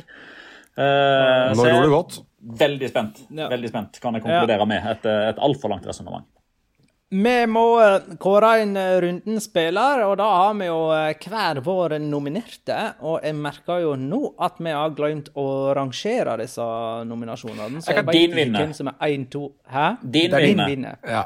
[0.79, 2.19] Nå gjorde du godt.
[2.59, 3.17] Veldig spent.
[3.35, 3.49] Ja.
[3.51, 4.69] Veldig spent, kan jeg konkludere ja.
[4.69, 4.85] med.
[4.93, 6.27] Et, et altfor langt resonnement.
[7.09, 11.61] Vi må eh, kåre en eh, rundens spiller, og da har vi jo eh, hver
[11.65, 12.77] vår nominerte.
[13.01, 15.47] Og jeg merker jo nå at vi har glemt å
[15.77, 16.65] rangere disse
[17.09, 17.81] nominasjonene.
[17.81, 18.61] Så jeg kan din vinne.
[18.61, 19.41] Hvem som er 1, 2
[19.73, 19.87] Hæ?
[20.03, 20.93] Din vinne.
[21.01, 21.25] Ja.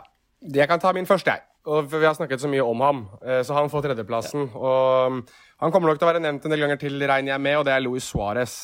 [0.53, 1.47] Jeg kan ta min første, jeg.
[1.67, 3.05] Og Vi har snakket så mye om ham,
[3.47, 4.49] så han får tredjeplassen.
[4.51, 5.21] Og mm,
[5.63, 7.63] han kommer nok til å være nevnt en del ganger til, regner jeg med, og
[7.67, 8.57] det er Luis Suárez.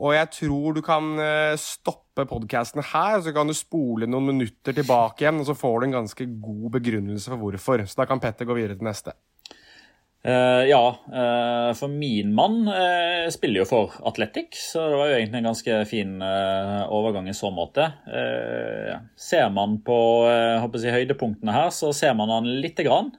[0.00, 4.76] Og jeg tror du kan eh, stoppe podkasten her, så kan du spole noen minutter
[4.76, 7.84] tilbake igjen, og så får du en ganske god begrunnelse for hvorfor.
[7.84, 9.12] Så da kan Petter gå videre til neste.
[10.26, 15.14] Uh, ja, uh, for min mann uh, spiller jo for Atletic, så det var jo
[15.16, 17.86] egentlig en ganske fin overgang i så måte.
[19.16, 19.96] ser man på
[20.28, 23.10] jeg, høydepunktene her, så ser man han lite grann.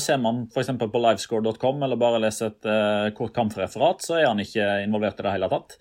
[0.00, 0.72] ser man f.eks.
[0.80, 5.34] på livescore.com eller bare leser et kort kampreferat, så er han ikke involvert i det
[5.34, 5.76] hele tatt.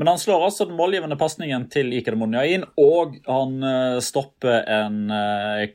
[0.00, 5.12] Men han slår altså den målgivende pasningen til Iker Monjain, og han stopper en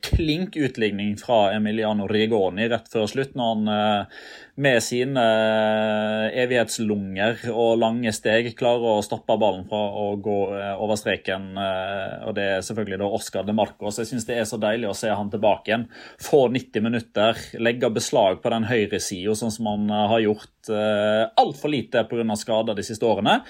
[0.04, 4.04] klink utligning fra Emiliano Rigoni rett før slutt, når han
[4.54, 10.72] med sine eh, evighetslunger og lange steg klarer å stoppe ballen fra å gå eh,
[10.78, 11.48] over streken.
[11.58, 13.98] Eh, og det er selvfølgelig da Oscar de Marcos.
[13.98, 15.88] Jeg syns det er så deilig å se han tilbake igjen.
[16.22, 22.06] Få 90 minutter, legge beslag på den høyresida, sånn som han har gjort altfor lite
[22.08, 22.36] pga.
[22.38, 23.40] skader de siste årene.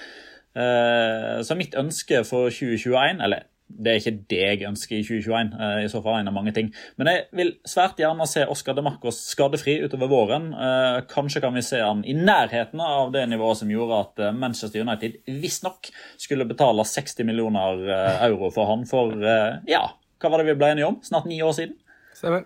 [1.45, 5.55] Så mitt ønske for 2021, eller det er ikke det jeg ønsker i 2021.
[5.57, 6.69] Eh, i så fall en av mange ting.
[7.01, 10.47] Men jeg vil svært gjerne se Oscar de Marcos skadefri utover våren.
[10.53, 14.35] Eh, kanskje kan vi se han i nærheten av det nivået som gjorde at eh,
[14.37, 15.89] Manchester United visstnok
[16.21, 17.85] skulle betale 60 millioner
[18.29, 19.13] euro for han for
[19.69, 19.81] ja,
[20.21, 20.99] hva var det vi ble enige om?
[21.05, 21.75] Snart ni år siden?
[22.15, 22.45] Stemmer.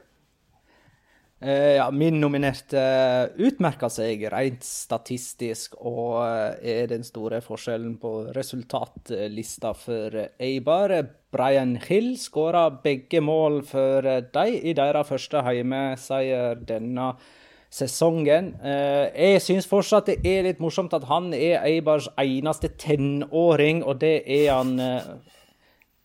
[1.39, 7.93] Uh, ja, min nominerte uh, utmerker seg rent statistisk og uh, er den store forskjellen
[8.01, 10.91] på resultatlista for Eibar.
[11.31, 17.13] Brian Hill skåra begge mål for dem i deres første heimeseier denne
[17.71, 18.55] sesongen.
[18.65, 24.23] jeg syns fortsatt det er litt morsomt at han er Eibars eneste tenåring, og det
[24.25, 24.73] er han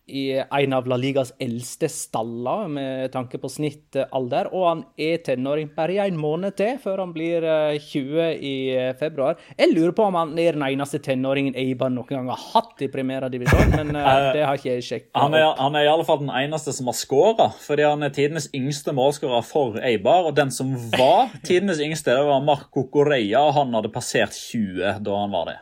[0.06, 4.50] i en av La Ligas eldste staller med tanke på snittalder.
[4.52, 7.46] Og han er tenåring bare i en måned til, før han blir
[7.80, 9.40] 20 eh, i eh, februar.
[9.56, 12.90] Jeg lurer på om han er den eneste tenåringen Eibar noen gang har hatt i
[12.92, 15.12] primærdivisjon, men uh, det har ikke jeg sjekket.
[15.16, 18.12] Han er, han er i alle fall den eneste som har skåra, fordi han er
[18.14, 20.28] tidenes yngste målskårer for Eibar.
[20.28, 25.00] Og den som var tidenes yngste, det var Marco Correia, og han hadde passert 20
[25.04, 25.60] da han var det.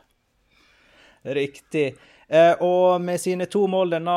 [1.23, 1.93] Riktig.
[2.33, 4.17] Eh, og med sine to mål denne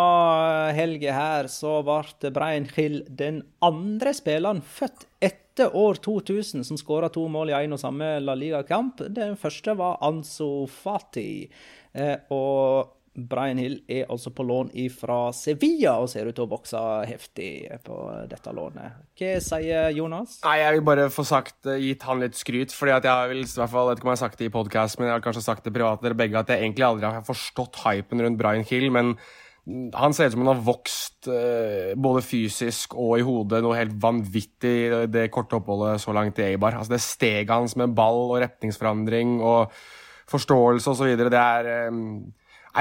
[0.77, 7.09] helga her, så ble Brian Hill den andre spilleren født etter år 2000 som skåra
[7.11, 9.03] to mål i én og samme La Liga-kamp.
[9.11, 11.49] Den første var Anso Fati.
[11.91, 16.51] Eh, og Brian Hill er altså på lån fra Sevilla og ser ut til å
[16.51, 17.49] vokse heftig
[17.85, 17.99] på
[18.29, 18.99] dette lånet.
[19.15, 20.41] Hva sier Jonas?
[20.43, 22.73] Nei, Jeg vil bare få sagt, eh, gitt han litt skryt.
[22.73, 24.49] fordi at jeg vil, i hvert fall, vet ikke om jeg har sagt det i
[24.49, 27.23] podkast, men jeg har kanskje sagt det privat dere begge, at jeg egentlig aldri har
[27.23, 28.91] forstått hypen rundt Brian Hill.
[28.91, 29.17] men
[29.65, 33.95] han ser ut som han har vokst eh, både fysisk og i hodet noe helt
[33.97, 36.77] vanvittig det korte oppholdet så langt i Eibar.
[36.77, 39.73] Altså Det steget hans med ball og retningsforandring og
[40.29, 42.01] forståelse osv., det er eh,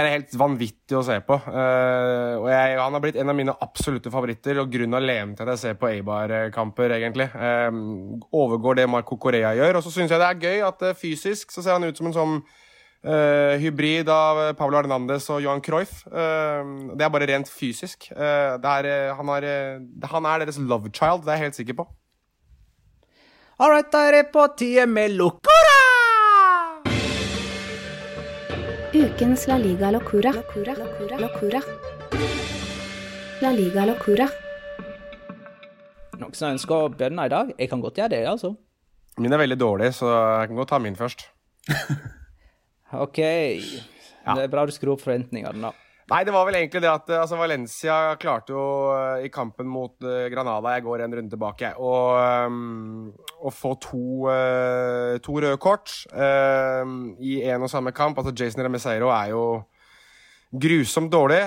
[0.02, 1.36] er helt vanvittig å se på.
[1.46, 5.46] Uh, og jeg, Han har blitt en av mine absolutte favoritter, og grunnen alene til
[5.46, 7.28] at jeg ser på Eibar-kamper, egentlig.
[7.30, 9.78] Uh, overgår det Marco Correa gjør.
[9.78, 12.10] Og så syns jeg det er gøy at uh, fysisk så ser han ut som
[12.10, 12.38] en sånn
[13.04, 16.06] hybrid av Pablo Hernandez og Johan Cruyff.
[16.08, 18.06] det er bare rent fysisk.
[18.16, 18.88] Er,
[19.18, 19.46] han, har,
[20.08, 21.84] han, er deres love child, det er jeg helt sikker på.
[23.60, 25.53] All right, da er det på tide med Locora!
[29.04, 30.32] Ukens La Liga Locura.
[33.42, 34.28] La Liga Locura.
[36.16, 37.50] Noen som ønsker å begynne i dag?
[37.58, 38.54] Jeg kan godt gjøre det, altså.
[39.20, 41.26] Min er veldig dårlig, så jeg kan godt ta min først.
[43.04, 43.20] OK.
[43.20, 45.83] Det er bra du skrur opp forventningene, da.
[46.04, 49.94] Nei, det var vel egentlig det at altså, Valencia klarte jo eh, i kampen mot
[50.04, 51.70] uh, Granada Jeg går en runde tilbake.
[51.80, 53.06] Um,
[53.40, 54.02] å få to,
[55.24, 56.84] to røde kort uh,
[57.24, 59.46] i én og samme kamp Altså, Jason Remeseiro er jo
[60.54, 61.40] grusomt dårlig.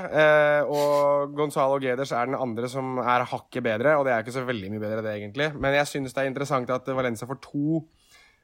[0.68, 4.43] og Gonzalo Geders er den andre som er hakket bedre, og det er ikke så
[4.43, 5.47] veldig mye bedre, det egentlig.
[5.55, 7.97] Men jeg synes det er interessant at Valencia får to Eh,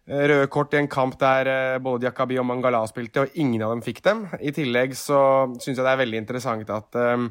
[0.08, 3.74] røde kort i en kamp der eh, både Jakabi og Mangala spilte, og ingen av
[3.74, 4.26] dem fikk dem.
[4.40, 5.20] I tillegg så
[5.56, 7.30] syns jeg det er veldig interessant at um,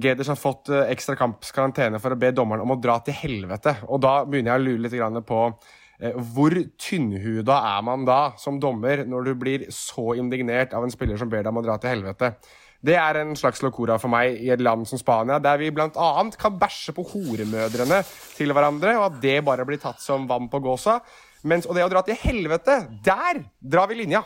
[0.00, 3.76] Geders har fått ekstra kampskarantene for å be dommeren om å dra til helvete.
[3.92, 8.60] Og da begynner jeg å lure litt på uh, hvor tynnhuda er man da som
[8.60, 11.80] dommer når du blir så indignert av en spiller som ber deg om å dra
[11.80, 12.34] til helvete?
[12.84, 16.08] Det er en slags locora for meg i et land som Spania, der vi bl.a.
[16.36, 18.02] kan bæsje på horemødrene
[18.36, 20.98] til hverandre, og at det bare blir tatt som vann på gåsa.
[21.44, 24.24] Mens, og det å dra til helvete, der drar vi linja.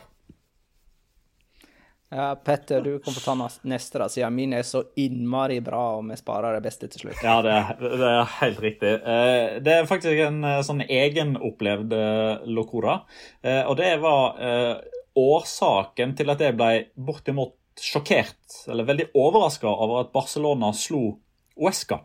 [2.09, 3.35] Ja, Petter, du kan få ta
[3.69, 7.19] neste, da, siden min er så innmari bra, og vi sparer det beste til slutt.
[7.21, 8.93] Ja, det er, det er helt riktig.
[8.97, 13.03] Eh, det er faktisk en eh, sånn egenopplevd eh, locora.
[13.69, 14.41] Og det var
[15.19, 18.41] årsaken til at jeg ble bortimot sjokkert,
[18.71, 21.19] eller veldig overraska over at Barcelona slo
[21.59, 22.01] Uesca.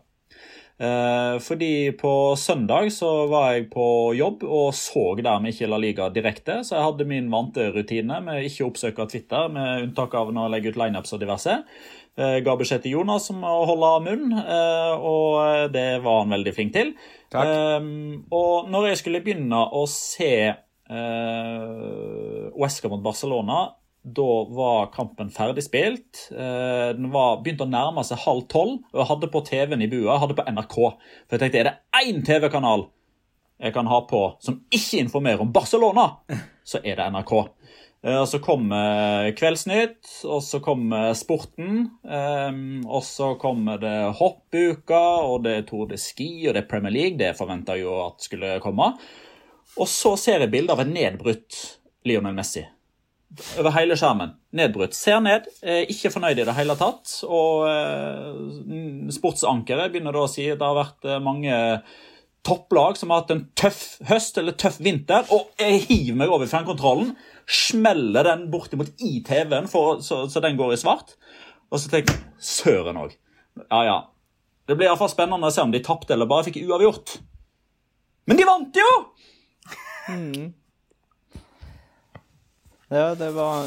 [0.74, 6.08] Eh, fordi på søndag så var jeg på jobb og så dermed ikke La Liga
[6.10, 6.64] direkte.
[6.66, 10.48] Så jeg hadde min vante rutine med ikke å oppsøke Twitter, med unntak av når
[10.48, 11.60] jeg legger ut lineups og diverse.
[12.14, 16.34] Jeg eh, ga beskjed til Jonas om å holde munn, eh, og det var han
[16.34, 16.92] veldig flink til.
[17.34, 17.48] Takk.
[18.34, 20.34] Og når jeg skulle begynne å se
[22.54, 23.64] Uesca mot Barcelona
[24.04, 26.26] da var kampen ferdig spilt.
[26.30, 29.88] Eh, den var begynt å nærme seg halv tolv, og jeg hadde på TV-en i
[29.88, 30.10] bua.
[30.12, 30.76] Jeg hadde på NRK.
[31.24, 32.90] For jeg tenkte, er det én TV-kanal
[33.64, 36.08] jeg kan ha på som ikke informerer om Barcelona,
[36.68, 37.32] så er det NRK.
[38.04, 38.68] Eh, og Så kom
[39.40, 41.80] Kveldsnytt, og så kom Sporten.
[42.04, 46.68] Eh, og så kommer det hoppuka, og det er Tour de Ski, og det er
[46.68, 47.16] Premier League.
[47.16, 48.92] Det forventa jo at skulle komme.
[49.80, 51.62] Og så ser jeg bilde av en nedbrutt
[52.04, 52.66] Lionel Messi
[53.58, 54.34] over hele skjermen.
[54.54, 54.96] Nedbrutt.
[54.96, 57.12] Ser ned, ikke fornøyd i det hele tatt.
[57.26, 61.58] Og eh, sportsankeret begynner da å si at det har vært eh, mange
[62.44, 66.48] topplag som har hatt en tøff høst eller tøff vinter, og jeg hiver meg over
[66.50, 67.14] fjernkontrollen,
[67.48, 71.14] smeller den bortimot i TV-en så, så, den går i svart,
[71.72, 73.14] og så tenker jeg søren òg.
[73.70, 73.96] Ja, ja.
[74.68, 77.16] Det blir iallfall spennende å se om de tapte eller bare fikk uavgjort.
[78.28, 78.92] Men de vant jo!
[80.12, 80.52] Mm.
[82.94, 83.64] Ja, det var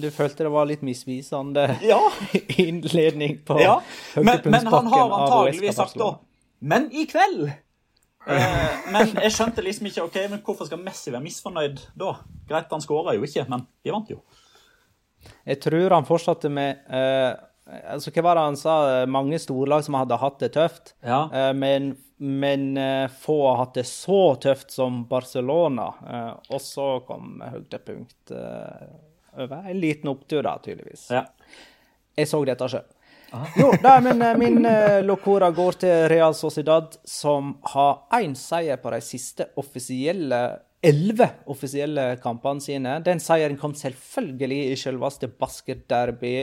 [0.00, 2.00] Du følte det var litt misvisende ja.
[2.60, 3.78] innledning på ja.
[4.14, 6.16] men, men han har antageligvis sagt da
[6.60, 7.48] Men i kveld!
[8.26, 12.16] Eh, men jeg skjønte liksom ikke ok, men hvorfor skal Messi være misfornøyd da?
[12.48, 14.18] Greit, han skåra jo ikke, men de vant jo.
[15.46, 17.30] Jeg tror han fortsatte med eh,
[17.66, 18.74] altså Hva var det han sa?
[19.10, 20.94] Mange storlag som hadde hatt det tøft.
[21.04, 21.26] Ja.
[21.32, 25.90] Eh, men men uh, få har hatt det så tøft som Barcelona.
[26.00, 28.32] Uh, og så kom høydepunkt
[29.36, 31.10] over en liten opptur, da, tydeligvis.
[31.12, 31.26] Ja.
[32.16, 32.86] Jeg så dette sjøl.
[33.60, 34.64] Jo, da, men min
[35.04, 40.40] locora går til Real Sociedad, som har én seier på de siste offisielle
[40.86, 42.96] elleve offisielle kampene sine.
[43.04, 46.36] Den seieren kom selvfølgelig i selveste basketderby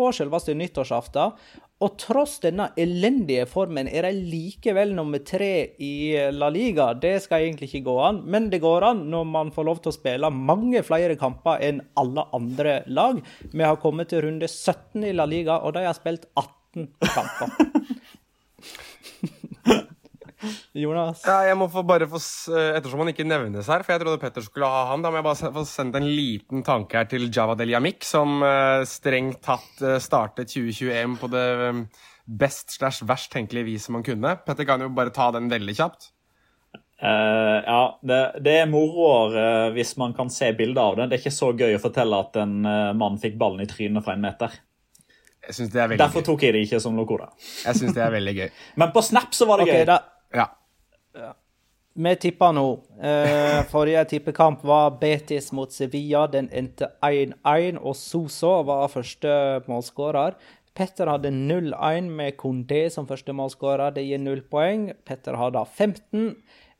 [0.00, 1.36] på selveste nyttårsaften.
[1.80, 6.90] Og tross denne elendige formen er de likevel nummer tre i La Liga.
[6.92, 9.92] Det skal egentlig ikke gå an, men det går an når man får lov til
[9.92, 13.22] å spille mange flere kamper enn alle andre lag.
[13.48, 17.56] Vi har kommet til runde 17 i La Liga, og de har spilt 18 kamper.
[20.82, 21.24] Jonas?
[21.26, 22.20] Ja, jeg må få bare få,
[22.54, 25.20] eh, Ettersom han ikke nevnes her, for jeg trodde Petter skulle ha han, da må
[25.20, 29.42] jeg bare få sendt en liten tanke her til Java Del Yamik, som uh, strengt
[29.44, 31.44] tatt uh, startet 2021 på det
[32.30, 34.36] best slash verst tenkelige viset man kunne.
[34.46, 36.10] Petter kan jo bare ta den veldig kjapt.
[37.00, 41.06] Uh, ja, det, det er moroer uh, hvis man kan se bilder av det.
[41.08, 44.04] Det er ikke så gøy å fortelle at en uh, mann fikk ballen i trynet
[44.04, 44.58] fra en meter.
[45.46, 47.30] Jeg synes det er veldig Derfor tok jeg det ikke som Locora.
[47.64, 48.48] Jeg syns det er veldig gøy.
[48.82, 49.88] Men på Snap så var det okay, gøy.
[49.88, 49.96] da,
[52.00, 52.66] Vi tipper nå.
[53.02, 56.26] Eh, forrige tippekamp var Betis mot Sevilla.
[56.30, 59.32] Den endte 1-1, og Soso var første
[59.66, 60.38] målskårer.
[60.74, 63.90] Petter hadde 0-1 med Kondé som første målskårer.
[63.96, 64.92] Det gir null poeng.
[65.04, 66.36] Petter hadde 15.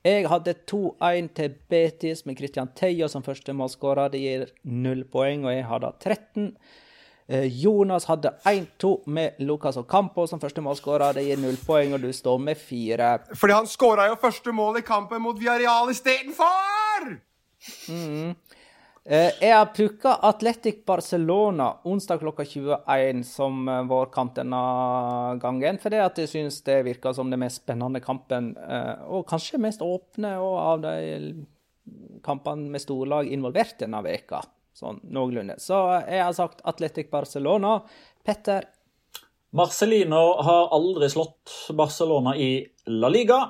[0.07, 4.15] Jeg hadde 2-1 til Betis med Christian Teio som første målskårer.
[4.15, 6.55] Det gir null poeng, og jeg hadde 13.
[7.31, 11.15] Eh, Jonas hadde 1-2 med Lucas Ocampo som første målskårer.
[11.15, 13.13] Det gir null poeng, og du står med fire.
[13.39, 17.13] Fordi han skåra jo første mål i kampen mot Viareal istedenfor!
[17.93, 18.35] Mm.
[19.05, 24.61] jeg har pukka Atletic Barcelona onsdag klokka 21 som eh, vår kamp denne
[25.39, 25.79] gangen.
[25.79, 29.87] Fordi at jeg syns det virker som den mest spennende kampen, eh, og kanskje mest
[29.87, 31.47] åpne og av de
[32.27, 34.43] kampene med storlag involvert denne veka.
[34.81, 35.59] Sånn noenlunde.
[35.61, 35.77] Så
[36.07, 37.81] jeg har sagt Atletic Barcelona.
[38.25, 38.65] Petter,
[39.51, 43.41] Marcelino har aldri slått Barcelona i La Liga.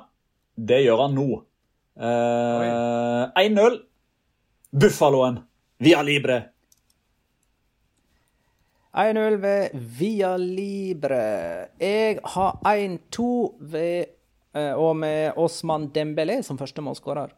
[0.55, 1.27] Det gjør han nå.
[2.01, 3.77] Eh, 1-0.
[4.71, 5.37] Buffaloen.
[5.77, 6.39] Via Libre.
[8.97, 11.21] 1-0 ved Via Libre.
[11.79, 13.29] Jeg har 1-2
[13.59, 14.05] ved
[14.57, 17.29] eh, Og med Osman Dembélé som første målskårer.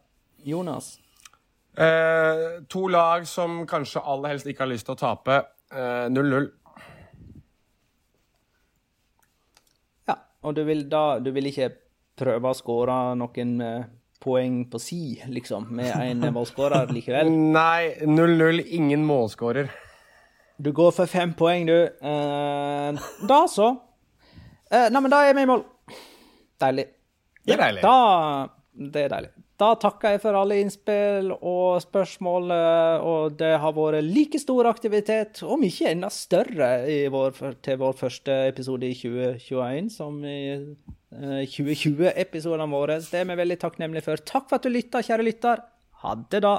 [0.44, 0.94] Jonas.
[1.76, 5.40] Eh, to lag som kanskje aller helst ikke har lyst til å tape.
[5.74, 6.46] Eh, 0-0.
[10.08, 11.72] Ja, og du vil da Du vil ikke
[12.14, 13.86] prøve å skåre noen eh,
[14.22, 17.28] poeng på si, liksom, med en målskårer likevel?
[17.28, 18.62] Nei, 0-0.
[18.78, 19.72] Ingen målskårer.
[20.62, 21.74] Du går for fem poeng, du.
[21.74, 23.72] Eh, da så.
[24.70, 25.64] Eh, Nei, men da er vi i mål.
[26.62, 26.86] Deilig.
[27.44, 27.82] Det er deilig.
[27.82, 27.98] Da
[28.94, 29.32] Det er deilig.
[29.60, 34.66] Da takker jeg for alle innspill og spørsmål, eh, og det har vært like stor
[34.66, 36.72] aktivitet, om ikke enda større,
[37.14, 42.98] vår, til vår første episode i 2021 som i eh, 2020-episodene våre.
[42.98, 44.26] Det er vi veldig takknemlige for.
[44.34, 45.62] Takk for at du lytta, kjære lytter.
[46.02, 46.58] Ha det, da.